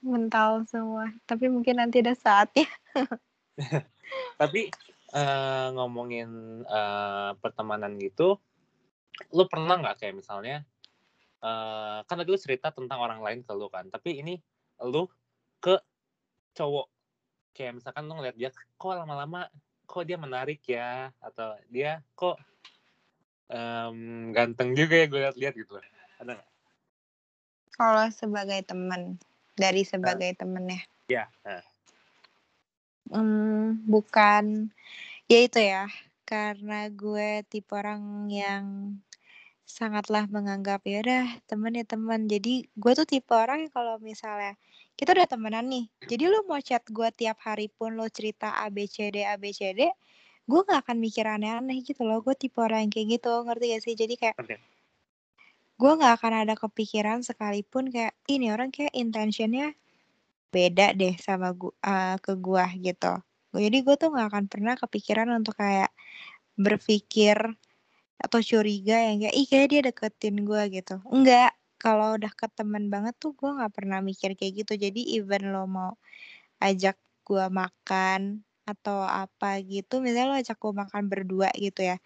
[0.02, 1.14] mental semua.
[1.30, 2.68] Tapi mungkin nanti ada saatnya.
[4.42, 4.74] Tapi
[5.14, 8.42] eh, ngomongin eh, pertemanan gitu,
[9.32, 10.66] lu pernah nggak kayak misalnya,
[11.40, 14.36] eh, kan tadi lu cerita tentang orang lain ke lu kan, tapi ini
[14.82, 15.08] lu
[15.62, 15.78] ke
[16.58, 16.90] cowok,
[17.54, 19.48] kayak misalkan lu ngeliat dia, kok lama-lama,
[19.92, 22.40] kok dia menarik ya, atau dia kok
[23.52, 25.86] em, ganteng juga ya gue liat-liat gitu loh.
[26.24, 26.52] Ada nggak?
[27.82, 29.18] kalau sebagai teman
[29.58, 31.28] dari sebagai temennya Iya.
[31.44, 31.66] Nah,
[33.12, 34.72] Hmm, bukan
[35.28, 35.92] ya itu ya
[36.24, 38.96] karena gue tipe orang yang
[39.68, 44.56] sangatlah menganggap ya udah temen ya teman jadi gue tuh tipe orang yang kalau misalnya
[45.02, 45.90] kita udah temenan nih.
[46.06, 49.34] Jadi lu mau chat gue tiap hari pun lo cerita A B C D A
[49.42, 49.90] B C D
[50.46, 52.22] gue gak akan mikir aneh-aneh gitu loh.
[52.22, 53.34] Gue tipe orang yang kayak gitu.
[53.42, 53.94] Ngerti gak sih?
[53.98, 54.36] Jadi kayak
[55.82, 59.74] gue gak akan ada kepikiran sekalipun kayak ini orang kayak intentionnya
[60.52, 63.18] beda deh sama gua ke gua gitu.
[63.56, 65.90] Jadi gue tuh gak akan pernah kepikiran untuk kayak
[66.60, 67.40] berpikir
[68.22, 71.02] atau curiga yang kayak ih kayak dia deketin gua gitu.
[71.10, 74.74] Enggak, kalau udah ke temen banget tuh gue nggak pernah mikir kayak gitu.
[74.86, 75.92] Jadi even lo mau
[76.62, 81.98] ajak gua makan atau apa gitu, misalnya lo ajak gua makan berdua gitu ya.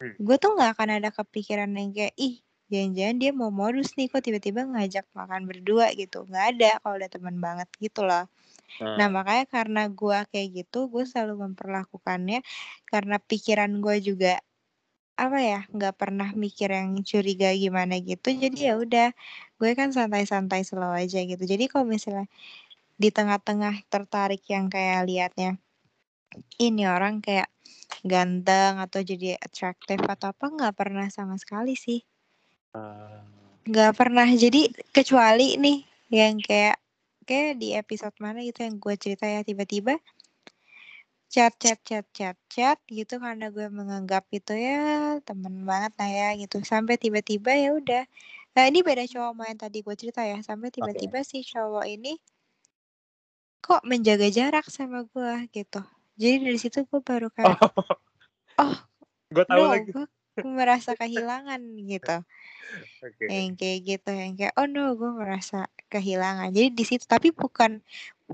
[0.00, 0.12] Hmm.
[0.20, 2.34] Gue tuh nggak akan ada kepikiran yang kayak ih
[2.72, 6.24] jangan-jangan dia mau modus nih kok tiba-tiba ngajak makan berdua gitu.
[6.28, 8.24] Nggak ada kalau udah temen banget gitu loh.
[8.80, 12.40] Nah Nah, makanya karena gua kayak gitu, gue selalu memperlakukannya
[12.88, 14.32] karena pikiran gue juga
[15.16, 19.08] apa ya nggak pernah mikir yang curiga gimana gitu jadi ya udah
[19.62, 21.38] gue kan santai-santai slow aja gitu.
[21.38, 22.26] Jadi kalau misalnya
[22.98, 25.62] di tengah-tengah tertarik yang kayak liatnya
[26.58, 27.46] ini orang kayak
[28.02, 32.02] ganteng atau jadi atraktif atau apa nggak pernah sama sekali sih.
[32.74, 33.20] Eh,
[33.70, 34.26] nggak pernah.
[34.26, 35.78] Jadi kecuali nih
[36.10, 36.82] yang kayak
[37.22, 40.02] kayak di episode mana gitu yang gue cerita ya tiba-tiba
[41.32, 46.28] chat chat chat chat chat gitu karena gue menganggap itu ya temen banget lah ya
[46.36, 46.60] gitu.
[46.60, 48.04] Sampai tiba-tiba ya udah.
[48.52, 50.36] Nah ini beda cowok yang tadi gue cerita ya.
[50.44, 52.20] Sampai tiba-tiba si cowok ini
[53.64, 55.80] kok menjaga jarak sama gue gitu.
[56.20, 57.56] Jadi dari situ gue baru kayak
[58.60, 58.76] oh
[59.32, 59.88] gue tahu no lagi.
[59.88, 60.04] gue
[60.40, 61.60] merasa kehilangan
[61.92, 62.16] gitu.
[63.02, 63.24] Oke.
[63.30, 66.50] yang kayak gitu yang kayak oh no gue merasa kehilangan.
[66.56, 67.78] Jadi di situ tapi bukan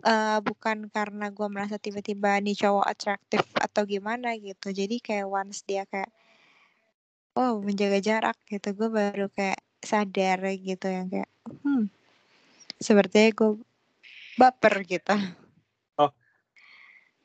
[0.05, 4.73] eh, bukan karena gue merasa tiba-tiba nih cowok atraktif atau gimana gitu.
[4.73, 6.11] Jadi kayak once dia kayak
[7.39, 11.31] oh menjaga jarak gitu gue baru kayak sadar gitu yang kayak
[11.65, 11.87] hmm
[12.79, 13.51] sepertinya gue
[14.41, 15.15] baper gitu.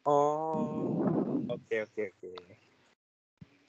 [0.05, 0.91] Oh,
[1.47, 2.29] oke oke oke.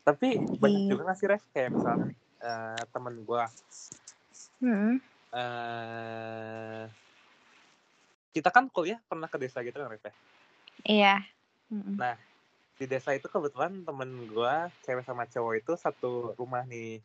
[0.04, 0.88] Tapi banyak Iya.
[0.92, 2.12] juga nggak sih Ref kayak misalnya
[2.44, 3.44] eh, temen gue
[4.60, 5.00] Hmm.
[5.34, 6.84] eh
[8.34, 10.14] kita kan kuliah pernah ke desa gitu kan Ref ya?
[10.84, 11.16] iya
[11.72, 11.96] Mhm.
[11.96, 12.14] Nah,
[12.76, 17.00] di desa itu kebetulan temen gue cewek sama cowok itu satu rumah nih.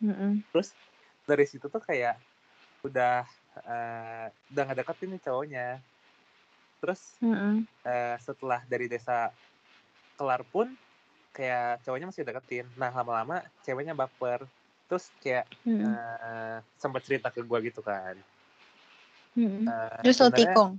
[0.00, 0.46] Mhm.
[0.54, 0.72] Terus
[1.26, 2.20] dari situ tuh kayak
[2.84, 3.24] udah
[3.64, 5.68] uh, udah nggak deketin nih cowoknya.
[6.78, 7.64] Terus Mhm.
[7.84, 9.32] uh, setelah dari desa
[10.14, 10.70] kelar pun
[11.34, 12.66] kayak cowoknya masih deketin.
[12.78, 14.46] Nah lama-lama ceweknya baper.
[14.86, 15.82] Terus kayak Mhm.
[15.82, 18.14] uh, sempat cerita ke gue gitu kan.
[19.34, 19.66] Mhm.
[19.66, 20.78] Uh, Terus lo tikung?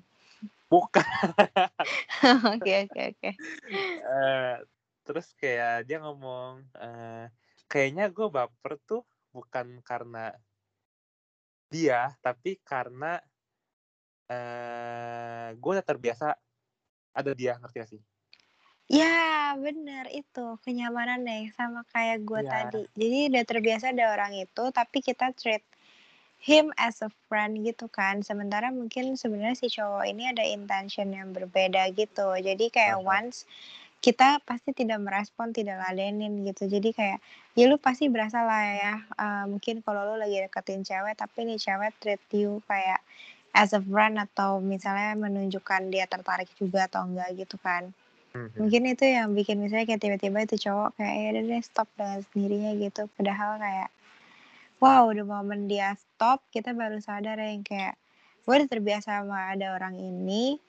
[0.71, 1.05] bukan.
[2.55, 3.31] Oke oke oke.
[4.05, 4.55] Eh,
[5.05, 7.29] terus kayak dia ngomong eh,
[7.69, 10.33] kayaknya gue baper tuh bukan karena
[11.69, 13.21] dia tapi karena
[14.25, 16.33] eh gue udah terbiasa
[17.13, 18.01] ada dia ngerti gak sih
[18.85, 22.51] Ya, bener itu kenyamanan deh sama kayak gue Iya.
[22.53, 22.81] tadi.
[22.93, 25.65] Jadi udah terbiasa ada orang itu, tapi kita treat
[26.37, 28.21] him as a friend gitu kan.
[28.21, 32.29] Sementara mungkin sebenarnya si cowok ini ada intention yang berbeda gitu.
[32.37, 33.49] Jadi kayak once
[34.05, 36.69] kita pasti tidak merespon, tidak ladenin gitu.
[36.69, 37.19] Jadi kayak
[37.57, 38.95] ya lu pasti berasa lah ya.
[39.17, 43.01] eh, mungkin kalau lu lagi deketin cewek, tapi nih cewek treat you kayak
[43.57, 47.89] as a friend atau misalnya menunjukkan dia tertarik juga atau enggak gitu kan.
[48.35, 48.51] Mhm.
[48.59, 52.19] Mungkin itu yang bikin misalnya kayak tiba-tiba itu cowok kayak ya udah deh stop dengan
[52.27, 53.01] sendirinya gitu.
[53.15, 53.89] Padahal kayak
[54.83, 57.95] wow udah momen dia stop kita baru sadar yang kayak
[58.43, 60.59] gue udah terbiasa sama ada orang ini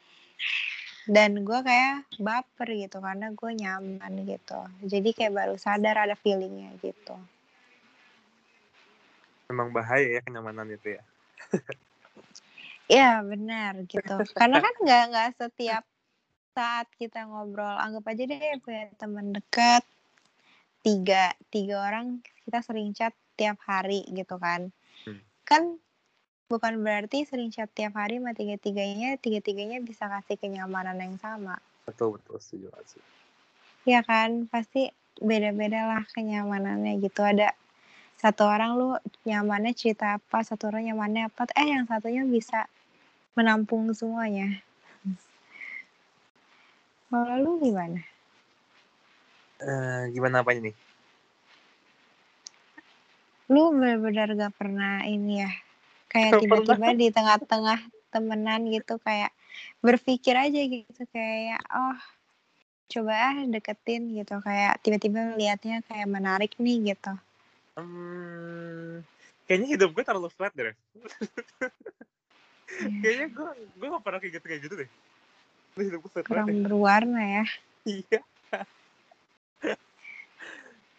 [1.10, 4.60] dan gue kayak baper gitu karena gue nyaman gitu.
[4.86, 7.18] Jadi kayak baru sadar ada feelingnya gitu.
[9.46, 11.02] memang bahaya ya kenyamanan itu ya
[12.86, 14.14] Iya benar gitu.
[14.38, 15.82] Karena kan nggak nggak setiap
[16.56, 19.84] saat kita ngobrol anggap aja deh punya teman dekat
[20.80, 24.72] tiga tiga orang kita sering chat tiap hari gitu kan.
[25.04, 25.20] Hmm.
[25.44, 25.62] Kan
[26.48, 31.20] bukan berarti sering chat tiap hari sama tiga tiganya tiga tiganya bisa kasih kenyamanan yang
[31.20, 31.60] sama.
[31.86, 33.04] betul betul setuju sih
[33.86, 34.90] Ya kan pasti
[35.22, 37.54] beda-beda lah kenyamanannya gitu ada
[38.18, 38.96] satu orang lu
[39.28, 42.66] nyamannya cerita apa satu orang nyamannya apa eh yang satunya bisa
[43.38, 44.65] menampung semuanya
[47.10, 48.00] kalau lu gimana?
[49.56, 50.76] Eh, gimana apanya nih?
[53.48, 55.52] Lu benar-benar gak pernah ini ya
[56.06, 57.80] kayak tiba-tiba di tengah-tengah
[58.14, 59.34] temenan gitu kayak
[59.82, 61.98] berpikir aja gitu kayak oh
[62.90, 64.34] coba ah deketin gitu.
[64.42, 67.12] Kayak tiba-tiba melihatnya kayak menarik nih gitu.
[67.76, 69.04] Hmm,
[69.46, 70.70] kayaknya hidup gue terlalu flat deh.
[70.70, 70.78] Ref.
[73.02, 74.90] kayaknya gue gue gak pernah kayak gitu kayak gitu deh
[75.76, 76.62] hidup kurang deh.
[76.64, 77.44] berwarna ya
[77.84, 78.20] iya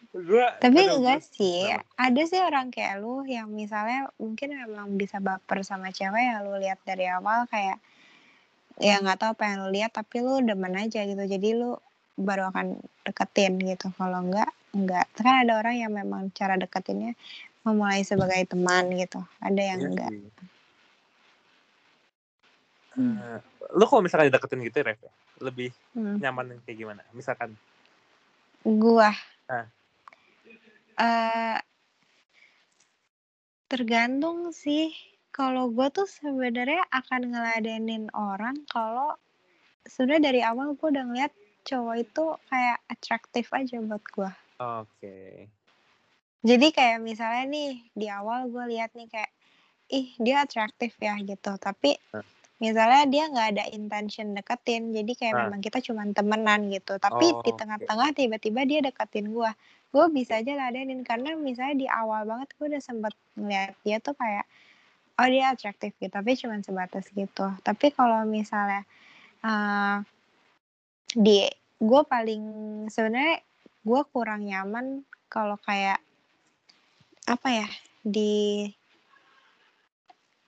[0.08, 1.84] gue Tapi aduh, enggak gue- sih, kenapa?
[2.00, 6.58] ada sih orang kayak lu yang misalnya mungkin memang bisa baper sama cewek yang lu
[6.58, 7.78] lihat dari awal kayak
[8.78, 11.22] ya nggak tahu apa yang lu lihat tapi lu demen aja gitu.
[11.22, 11.78] Jadi lu
[12.18, 13.94] baru akan deketin gitu.
[13.94, 15.06] Kalau enggak, enggak.
[15.14, 17.14] Kan ada orang yang memang cara deketinnya
[17.62, 19.22] memulai sebagai teman gitu.
[19.38, 20.10] Ada yang Iya enggak.
[20.10, 20.37] sih.
[22.98, 23.38] Eh,
[23.78, 26.18] lu kalau misalkan deketin gitu Ref ya, lebih Hmm.
[26.18, 27.54] nyaman kayak gimana misalkan
[28.66, 29.14] Gua
[29.48, 29.64] Ah.
[30.98, 31.58] eh
[33.70, 34.90] tergantung sih.
[35.30, 39.14] Kalau gua tuh sebenarnya akan ngeladenin orang kalau
[39.86, 41.32] sebenarnya dari awal gua udah ngeliat
[41.68, 44.30] cowok itu kayak atraktif aja buat gua.
[44.58, 45.16] oke
[46.42, 49.30] Jadi kayak misalnya nih di awal gua lihat nih kayak
[49.88, 51.54] ih dia atraktif ya gitu.
[51.60, 52.24] Tapi Ah.
[52.58, 54.90] Misalnya dia nggak ada intention deketin.
[54.94, 55.40] Jadi kayak Ah.
[55.46, 56.98] memang kita cuman temenan gitu.
[56.98, 59.54] Tapi Oh, di tengah-tengah tiba-tiba dia deketin gua.
[59.94, 64.14] Gua bisa aja ladenin karena misalnya di awal banget gua udah sempet ngeliat dia tuh
[64.18, 64.44] kayak
[65.18, 66.12] oh dia atraktif gitu.
[66.12, 67.46] Tapi cuman sebatas gitu.
[67.62, 68.82] Tapi kalau misalnya
[69.42, 69.96] eh
[71.14, 71.46] di
[71.78, 72.42] gue paling
[72.90, 73.40] sebenarnya
[73.86, 76.02] gue kurang nyaman kalau kayak
[77.24, 77.68] apa ya
[78.04, 78.66] di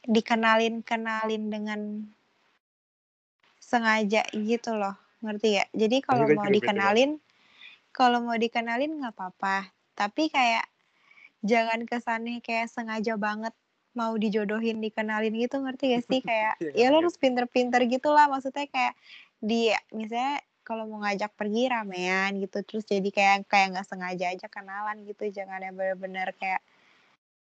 [0.08, 1.80] dikenalin kenalin dengan
[3.60, 7.20] sengaja gitu loh ngerti ya jadi kalau juga mau dikenalin
[7.90, 9.70] kalau mau dikenalin nggak apa-apa.
[9.98, 10.66] Tapi kayak
[11.42, 13.54] jangan kesannya kayak sengaja banget
[13.98, 16.20] mau dijodohin dikenalin gitu ngerti gak sih?
[16.28, 16.98] Kayak Iya, ya lo ngerti.
[17.02, 18.94] harus pinter-pinter gitu lah maksudnya kayak
[19.42, 24.46] di misalnya kalau mau ngajak pergi ramean gitu terus jadi kayak kayak nggak sengaja aja
[24.46, 25.26] kenalan gitu.
[25.34, 26.62] Jangan yang bener-bener kayak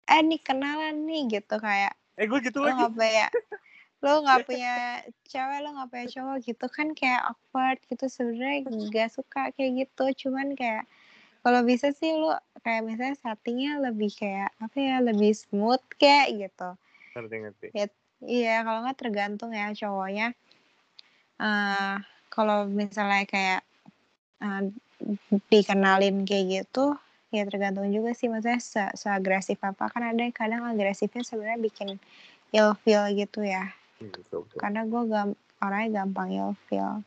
[0.07, 2.77] eh nih kenalan nih gitu kayak eh gue gitu lo lagi.
[2.81, 3.27] nggak punya
[4.05, 4.75] lo nggak punya
[5.29, 8.05] cewek lo nggak punya cowok gitu kan kayak awkward gitu.
[8.09, 10.27] Sebenarnya nggak suka kayak gitu.
[10.27, 10.85] Cuman kayak
[11.45, 12.35] kalau bisa sih lo
[12.67, 16.69] kayak misalnya settingnya lebih kayak apa ya lebih smooth kayak gitu.
[17.15, 17.67] Ngerti ngerti.
[18.25, 20.33] Iya kalau nggak tergantung ya cowoknya.
[21.41, 21.97] Eh
[22.33, 23.61] kalau misalnya kayak
[24.45, 24.67] uh,
[25.53, 26.97] dikenalin kayak gitu
[27.37, 31.61] ya tergantung juga sih maksudnya se, se agresif apa kan ada yang kadang agresifnya sebenarnya
[31.61, 31.89] bikin
[32.51, 34.59] ilfeel gitu ya Hmm, betul, betul.
[34.61, 35.29] karena gue gam
[35.65, 37.01] orangnya gampang ilfeel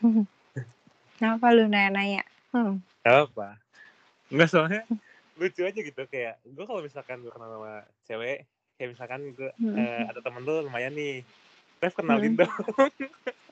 [1.20, 2.24] kenapa lu nanya-nanya
[2.56, 2.80] hmm.
[3.04, 3.60] apa
[4.28, 4.82] Enggak soalnya
[5.40, 8.44] lucu aja gitu kayak gue kalau misalkan gue kenal sama cewek
[8.76, 9.76] kayak misalkan gue Hmm.
[9.76, 11.24] eh, ada temen lu lumayan nih
[11.80, 12.44] Ref kenalin Hmm.
[12.44, 12.52] dong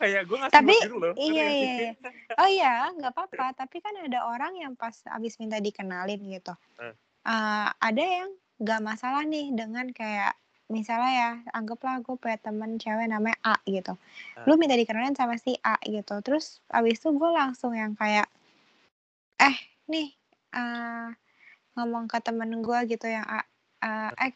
[0.00, 1.66] kayak gue ngasih Tapi, loh iya nggak sih?
[1.66, 1.92] iya iya.
[2.38, 6.92] oh iya nggak apa-apa tapi kan ada orang yang pas abis minta dikenalin gitu Hmm.
[7.26, 8.30] Eh, ada yang
[8.62, 13.94] nggak masalah nih dengan kayak misalnya ya anggaplah gue punya temen cewek namanya A gitu
[14.34, 14.44] Hmm.
[14.46, 18.26] lu minta dikenalin sama si A gitu terus abis itu gue langsung yang kayak
[19.38, 20.10] eh nih
[20.54, 21.08] eh
[21.76, 23.42] ngomong ke temen gue gitu yang A
[23.82, 24.32] eh, eh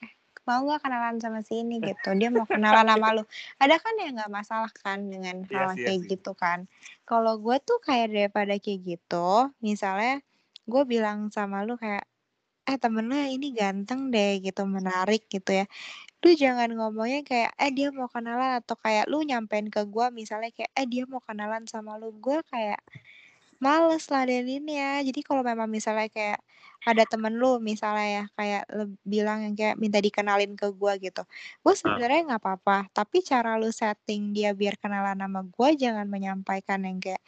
[0.48, 2.09] mau nggak kenalan sama si ini gitu.
[2.16, 3.22] Dia mau kenalan sama lu.
[3.62, 6.09] Ada kan yang nggak masalah kan dengan Iya hal sih, iya kayak sih.
[6.16, 6.59] gitu kan.
[7.09, 10.22] Kalau gue tuh kayak daripada kayak gitu misalnya
[10.70, 12.05] gue bilang sama lu kayak
[12.68, 15.66] eh temen lu ini ganteng deh gitu menarik gitu ya.
[16.24, 20.50] Lu jangan ngomongnya kayak eh dia mau kenalan atau kayak lu nyampein ke gue misalnya
[20.57, 22.81] kayak eh dia mau kenalan sama lu gue kayak
[23.61, 26.40] males ladeninnya jadi kalau memang misalnya kayak
[26.86, 28.64] ada temen lu misalnya ya kayak
[29.04, 31.22] bilang yang kayak minta dikenalin ke gue gitu.
[31.60, 36.84] Gue sebenarnya nggak apa-apa tapi cara lu setting dia biar kenalan sama gue jangan menyampaikan
[36.84, 37.20] yang kayak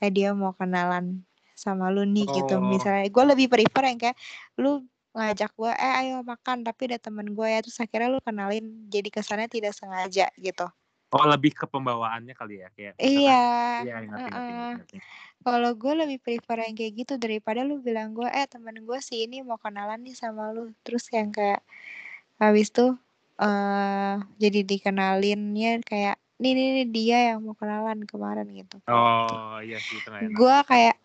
[0.00, 1.22] eh dia mau kenalan
[1.60, 2.56] sama lu nih gitu.
[2.56, 2.64] Oh.
[2.64, 4.16] misalnya gue lebih prefer yang kayak
[4.56, 8.86] lu ngajak gue eh ayo makan tapi ada temen gue ya terus akhirnya lu kenalin
[8.86, 10.66] jadi kesannya tidak sengaja gitu
[11.10, 13.40] oh lebih ke pembawaannya kali ya kayak iya
[13.82, 14.72] iya ngerti ngerti, heeh.
[14.78, 14.98] ngerti.
[15.40, 19.24] Kalau gue lebih prefer yang kayak gitu daripada lu bilang gue, eh temen gue si
[19.24, 20.68] ini mau kenalan nih sama lu.
[20.84, 21.64] Terus yang kayak
[22.36, 22.94] habis tuh
[23.40, 28.76] eh jadi dikenalinnya kayak nih nih nih dia yang mau kenalan kemarin gitu.
[28.88, 30.96] oh iya sih enak Gue kayak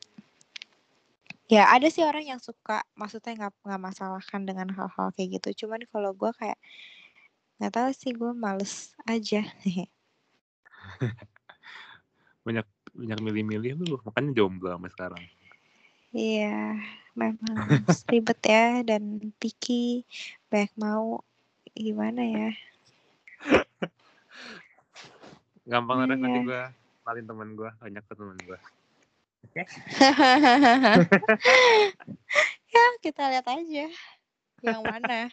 [1.45, 5.65] ya ada sih orang yang suka, maksudnya nggak nggak masalah kan dengan hal-hal kayak gitu.
[5.65, 6.59] Cuman kalau gue kayak
[7.59, 9.47] nggak tahu sih gue males aja.
[12.45, 15.23] banyak banyak milih-milih lu makanya jomblo sampai sekarang
[16.15, 16.79] Iya,
[17.11, 17.59] memang
[18.11, 20.07] ribet ya dan picky,
[20.47, 21.19] banyak mau
[21.75, 22.49] gimana ya?
[25.65, 26.61] gampang Ref, nanti gue
[27.03, 28.59] kenalin temen gue banyak ke temen gue
[32.73, 33.85] ya kita lihat aja
[34.65, 35.29] yang mana.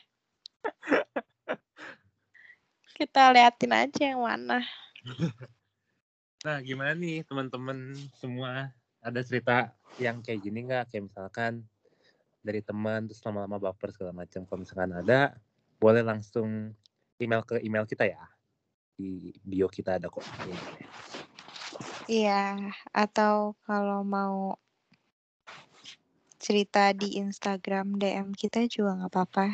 [2.98, 4.62] kita liatin aja yang mana.
[6.42, 8.74] Nah, gimana nih teman-teman semua?
[8.98, 10.90] Ada cerita yang kayak gini nggak?
[10.90, 11.62] Kayak misalkan
[12.42, 14.42] dari teman terus lama-lama baper segala macam.
[14.42, 15.38] Kalau misalkan ada,
[15.78, 16.74] boleh langsung
[17.22, 18.26] email ke email kita ya.
[18.98, 20.26] Di bio kita ada kok.
[22.10, 22.58] Iya,
[22.90, 24.58] atau kalau mau
[26.42, 29.46] cerita di Instagram DM kita juga nggak apa-apa.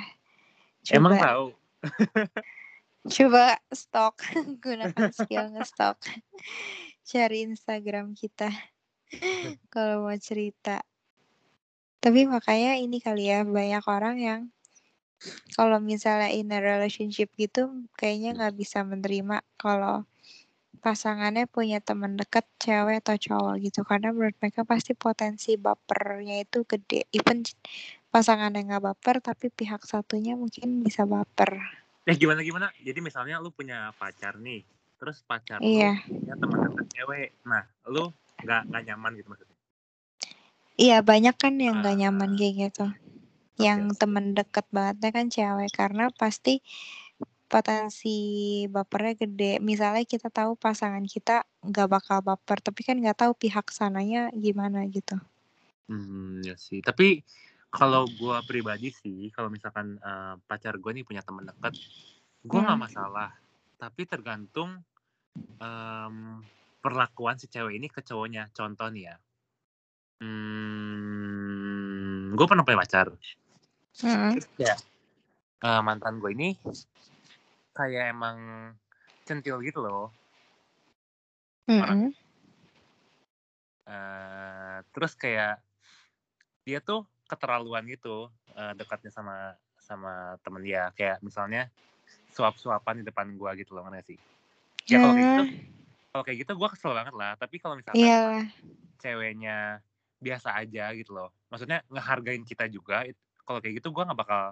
[0.89, 1.45] Emang tahu?
[3.07, 4.19] coba stok
[4.65, 6.03] gunakan skill ngestok
[7.09, 8.53] cari Instagram kita
[9.73, 10.85] kalau mau cerita.
[11.99, 14.41] Tapi makanya ini kali ya banyak orang yang
[15.59, 20.07] kalau misalnya in a relationship gitu kayaknya nggak bisa menerima kalau
[20.79, 23.83] pasangannya punya teman dekat cewek atau cowok gitu.
[23.83, 27.11] Karena menurut mereka pasti potensi bapernya itu gede.
[27.11, 27.43] Even
[28.15, 32.67] pasangannya nggak baper tapi pihak satunya mungkin bisa baper Eh gimana gimana?
[32.81, 34.65] Jadi misalnya lu punya pacar nih,
[34.97, 36.01] terus pacar Iya.
[36.09, 37.29] lu punya teman dekat cewek.
[37.45, 38.09] Nah, lu
[38.41, 39.57] nggak nggak nyaman gitu maksudnya?
[40.79, 42.01] Iya banyak kan yang gak Ah.
[42.07, 42.87] nyaman kayak gitu.
[42.89, 43.99] Oke, Yang oke.
[44.01, 46.63] temen deket bangetnya kan cewek karena pasti
[47.51, 48.17] potensi
[48.71, 49.53] bapernya gede.
[49.59, 54.87] Misalnya kita tahu pasangan kita nggak bakal baper, tapi kan nggak tahu pihak sananya gimana
[54.87, 55.19] gitu.
[55.91, 56.79] Hmm, ya sih.
[56.81, 57.21] Tapi
[57.69, 61.77] kalau gua pribadi sih, kalau misalkan eh, pacar gue nih punya teman dekat,
[62.45, 62.87] gua nggak Hmm.
[62.89, 63.31] masalah.
[63.79, 64.83] Tapi tergantung
[65.59, 66.43] em,
[66.83, 68.51] perlakuan si cewek ini ke cowoknya.
[68.55, 69.17] Contoh nih ya,
[70.23, 71.59] hmm,
[72.35, 73.13] gue pernah punya pacar.
[73.95, 74.79] Terus kayak
[75.63, 76.55] eh, mantan gue ini
[77.75, 78.39] kayak emang
[79.23, 80.11] centil gitu loh.
[81.71, 82.11] Mm-mm.
[83.89, 85.63] Eh, terus kayak
[86.69, 90.89] dia tuh keterlaluan gitu eh, dekatnya sama sama temen dia.
[90.97, 91.69] Kayak misalnya
[92.33, 94.19] suap-suapan di depan gua gitu loh ngerti sih?
[94.89, 95.51] Ya kalau kayak gitu Nah,
[96.09, 97.33] kalau kayak gitu gua kesel banget lah.
[97.37, 98.47] Tapi kalau misalkan iyalah.
[98.99, 99.85] ceweknya
[100.19, 101.31] biasa aja gitu loh.
[101.53, 103.05] Maksudnya ngehargain kita juga
[103.45, 104.43] kalau kayak gitu gua nggak bakal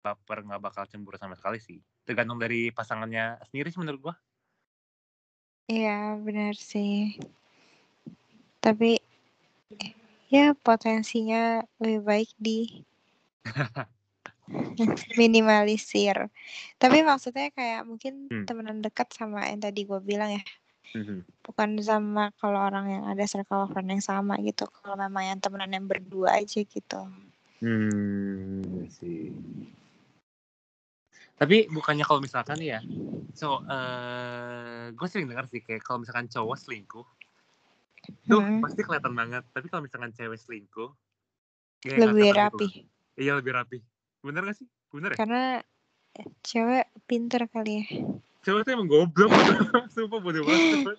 [0.00, 1.78] baper nggak bakal cemburu sama sekali sih.
[2.08, 4.14] Tergantung dari pasangannya sendiri sih menurut gua.
[5.66, 7.18] Iya, benar sih.
[8.62, 9.02] Tapi
[10.26, 12.82] ya potensinya lebih baik di
[15.20, 16.28] minimalisir.
[16.76, 18.44] Tapi maksudnya kayak mungkin Hmm.
[18.44, 20.42] temenan dekat sama yang tadi gue bilang ya.
[20.94, 21.24] Mhm.
[21.46, 24.66] Bukan sama kalau orang yang ada circle of friend yang sama gitu.
[24.66, 27.00] Kalau memang yang temenan yang berdua aja gitu.
[27.62, 29.30] Hmm, sih.
[31.36, 32.80] Tapi bukannya kalau misalkan ya,
[33.36, 37.04] so eh gue sering dengar sih kayak kalau misalkan cowok selingkuh,
[38.26, 38.62] tuh Hmm.
[38.62, 39.42] pasti kelihatan banget.
[39.52, 40.90] Tapi kalau misalkan cewek selingkuh,
[41.86, 42.68] ya Lebih gitu rapi.
[42.68, 42.72] loh.
[43.16, 43.78] Iya lebih rapi.
[44.20, 44.68] Bener gak sih?
[44.92, 45.18] Bener ya?
[45.18, 45.44] Karena
[46.42, 47.86] cewek pinter kali ya.
[48.44, 49.30] Cewek tuh emang goblok.
[49.94, 50.98] Sumpah bodoh banget.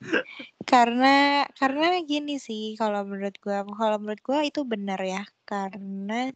[0.70, 5.26] Karena karena gini sih kalau menurut gua, kalau menurut gua itu benar ya.
[5.44, 6.30] Karena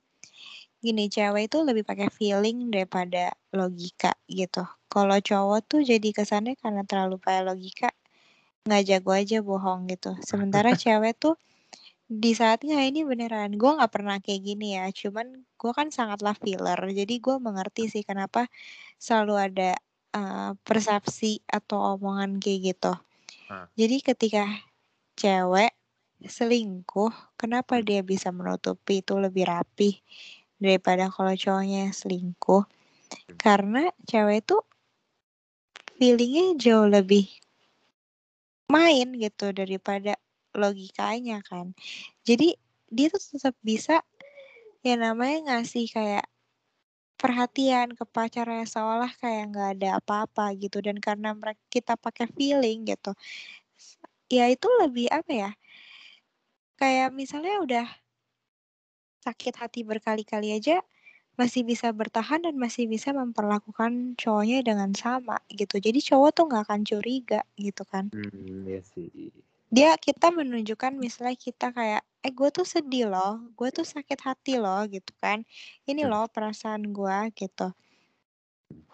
[0.84, 4.66] gini cewek itu lebih pakai feeling daripada logika gitu.
[4.90, 7.88] Kalau cowok tuh jadi kesannya karena terlalu pakai logika
[8.64, 10.16] nggak jago aja bohong gitu.
[10.28, 11.36] Sementara cewek tuh
[12.04, 14.88] di saatnya ini beneran gue nggak pernah kayak gini ya.
[14.88, 18.48] Cuman gue kan sangatlah feeler jadi gue mengerti sih kenapa
[18.96, 19.70] selalu ada
[20.16, 22.92] uh, persepsi atau omongan kayak gitu.
[23.76, 24.44] Jadi ketika
[25.14, 25.76] cewek
[26.24, 30.00] selingkuh kenapa dia bisa menutupi itu lebih rapi
[30.56, 32.64] daripada kalau cowoknya selingkuh?
[33.36, 34.56] Karena cewek itu
[36.00, 37.43] feelingnya jauh lebih
[38.74, 40.18] main gitu daripada
[40.54, 41.74] logikanya kan.
[42.26, 42.58] Jadi
[42.90, 44.02] dia tuh tetap bisa
[44.86, 46.26] ya namanya ngasih kayak
[47.20, 50.82] perhatian ke pacarnya seolah kayak nggak ada apa-apa gitu.
[50.82, 53.14] Dan karena mereka kita pakai feeling gitu
[54.32, 55.50] ya itu lebih apa ya
[56.80, 57.86] kayak misalnya udah
[59.24, 60.82] sakit hati berkali-kali aja
[61.40, 65.76] masih bisa bertahan dan masih bisa memperlakukan cowoknya dengan sama gitu.
[65.86, 68.04] Jadi cowok tuh nggak akan curiga gitu kan.
[68.12, 69.10] Hmm, ya sih.
[69.76, 74.54] dia kita menunjukkan misalnya kita kayak eh gue tuh sedih loh gue tuh sakit hati
[74.64, 75.38] loh gitu kan.
[75.90, 76.10] Ini Hmm.
[76.12, 77.66] loh perasaan gue gitu.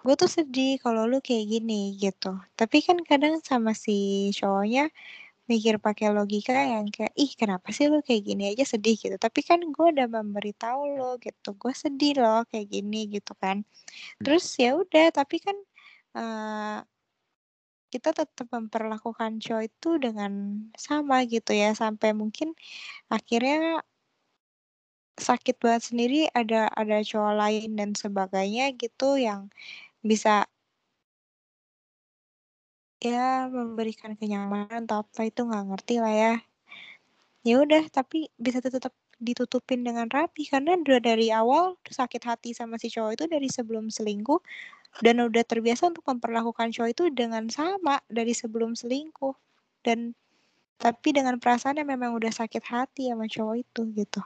[0.05, 2.32] Gue tuh sedih kalau lu kayak gini gitu.
[2.57, 3.97] Tapi kan kadang sama si
[4.38, 4.88] cowoknya
[5.51, 8.96] mikir pakai logika yang kayak ih kenapa sih lu kayak gini aja sedih?
[9.03, 9.16] gitu.
[9.18, 13.66] Tapi kan gue udah memberitahu lo gitu gue sedih loh kayak gini gitu kan.
[14.24, 15.57] Terus ya udah tapi kan
[16.18, 16.78] eh,
[17.90, 20.32] kita tetap memperlakukan cowok itu dengan
[20.78, 22.55] sama gitu ya sampai mungkin
[23.11, 23.82] akhirnya
[25.20, 29.51] sakit banget sendiri ada ada cowok lain dan sebagainya gitu yang
[30.01, 30.46] bisa
[33.01, 36.34] ya memberikan kenyamanan atau apa itu nggak ngerti lah ya
[37.48, 42.76] ya udah tapi bisa tetap ditutupin dengan rapi karena udah dari awal sakit hati sama
[42.76, 44.40] si cowok itu dari sebelum selingkuh
[45.01, 49.36] dan udah terbiasa untuk memperlakukan cowok itu dengan sama dari sebelum selingkuh
[49.84, 50.12] dan
[50.80, 54.20] tapi dengan perasaan yang memang udah sakit hati sama cowok itu gitu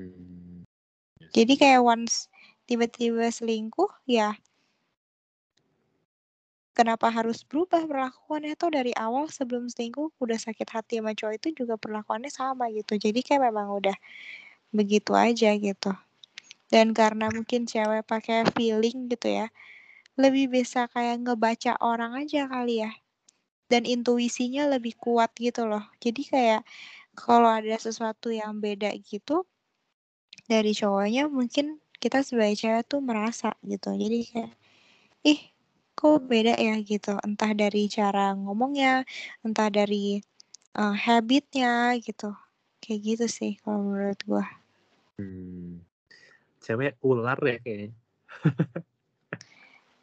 [0.00, 0.64] Hmm.
[1.20, 2.32] Ya jadi kayak once
[2.64, 4.32] tiba-tiba selingkuh ya
[6.80, 11.48] kenapa harus berubah perlakuannya tuh dari awal sebelum selingkuh udah sakit hati sama cowok itu
[11.60, 12.96] juga perlakuannya sama gitu.
[12.96, 13.96] Jadi kayak memang udah
[14.72, 15.92] begitu aja gitu.
[16.72, 19.52] Dan karena mungkin cewek pakai feeling gitu ya
[20.16, 22.92] lebih bisa kayak ngebaca orang aja kali ya.
[23.68, 25.84] Dan intuisinya lebih kuat gitu loh.
[26.00, 26.64] Jadi kayak
[27.12, 29.44] kalau ada sesuatu yang beda gitu
[30.48, 33.92] dari cowoknya mungkin kita sebagai cewek tuh merasa gitu.
[33.92, 34.52] Jadi kayak
[35.28, 35.40] ih
[36.00, 39.04] kok beda ya gitu entah dari cara ngomongnya
[39.44, 40.24] entah dari
[40.80, 42.32] uh, habitnya gitu
[42.80, 44.46] kayak gitu sih kalau menurut gua
[45.20, 45.84] Hmm.
[46.64, 47.92] Cewek ular ya kayaknya.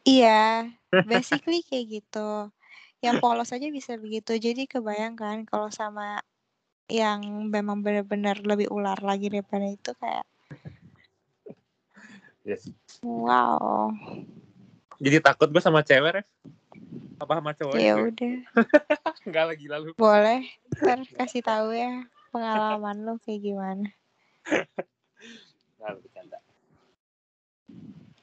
[0.06, 0.70] iya
[1.02, 2.54] basically kayak gitu
[3.02, 6.22] yang polos aja bisa begitu jadi kebayangkan kalau sama
[6.86, 10.22] yang memang benar-benar lebih ular lagi daripada itu kayak
[12.46, 12.70] Yes.
[13.02, 13.90] wow
[14.98, 16.26] Jadi takut gue sama cewek, Ref.
[17.18, 17.74] Apa sama cowok?
[17.78, 18.34] ya udah
[19.26, 19.90] Enggak lagi lalu.
[19.98, 20.46] boleh
[20.78, 23.90] ntar kasih tahu ya pengalaman lo kayak gimana
[25.76, 26.38] Enggak bercanda.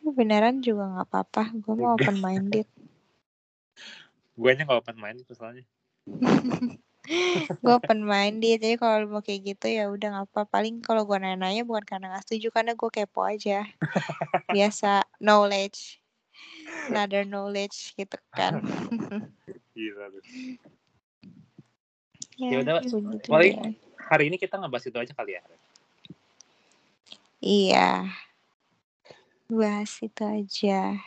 [0.06, 2.68] beneran juga nggak apa-apa gue mau open minded
[4.36, 5.64] Gue nya gak open mind itu soalnya.
[7.64, 11.18] gue open minded jadi kalau mau kayak gitu ya udah nggak apa paling kalau gue
[11.18, 13.64] nanya-nanya bukan karena nggak setuju karena gue kepo aja
[14.56, 16.02] biasa knowledge
[16.90, 18.62] another knowledge gitu kan
[19.76, 20.20] Gila lu.
[22.40, 22.76] ya, Ya udah,
[23.28, 23.76] paling-.
[24.06, 25.42] Hari ini kita ngebahas itu aja kali ya.
[27.42, 27.90] Iya
[29.46, 30.98] bahas itu aja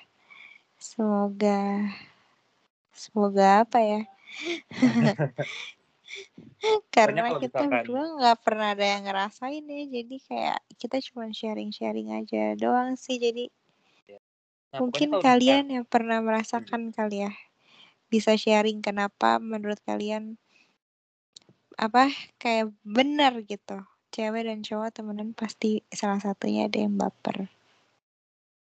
[0.79, 1.91] semoga
[2.99, 4.03] Semoga apa ya?
[6.91, 12.11] Karena kita misalkan berdua nggak pernah ada yang ngerasain ya, jadi kayak kita cuma sharing-sharing
[12.11, 13.23] aja doang sih.
[13.23, 13.47] Jadi
[14.75, 17.33] nah, mungkin kalau kalian misalkan yang pernah merasakan kali ya
[18.09, 20.41] bisa sharing kenapa menurut kalian
[21.79, 22.11] apa
[22.43, 27.47] kayak benar gitu cewek dan cowok temenan pasti salah satunya ada yang baper.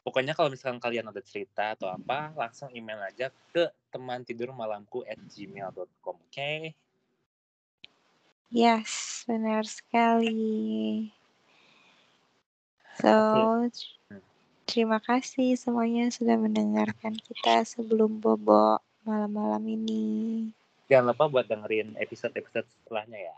[0.04, 5.00] Pokoknya kalau misalkan kalian ada cerita atau apa, langsung email aja ke teman tidur malamku
[5.08, 6.28] at gmail.com, oke?
[6.28, 6.76] Okay?
[8.52, 11.08] Yes, benar sekali.
[13.00, 13.72] So.
[14.68, 20.06] Terima kasih semuanya sudah mendengarkan kita sebelum bobo malam-malam ini.
[20.92, 23.36] Jangan lupa buat dengerin episode-episode setelahnya ya.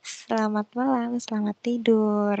[0.00, 2.38] Selamat malam, selamat tidur.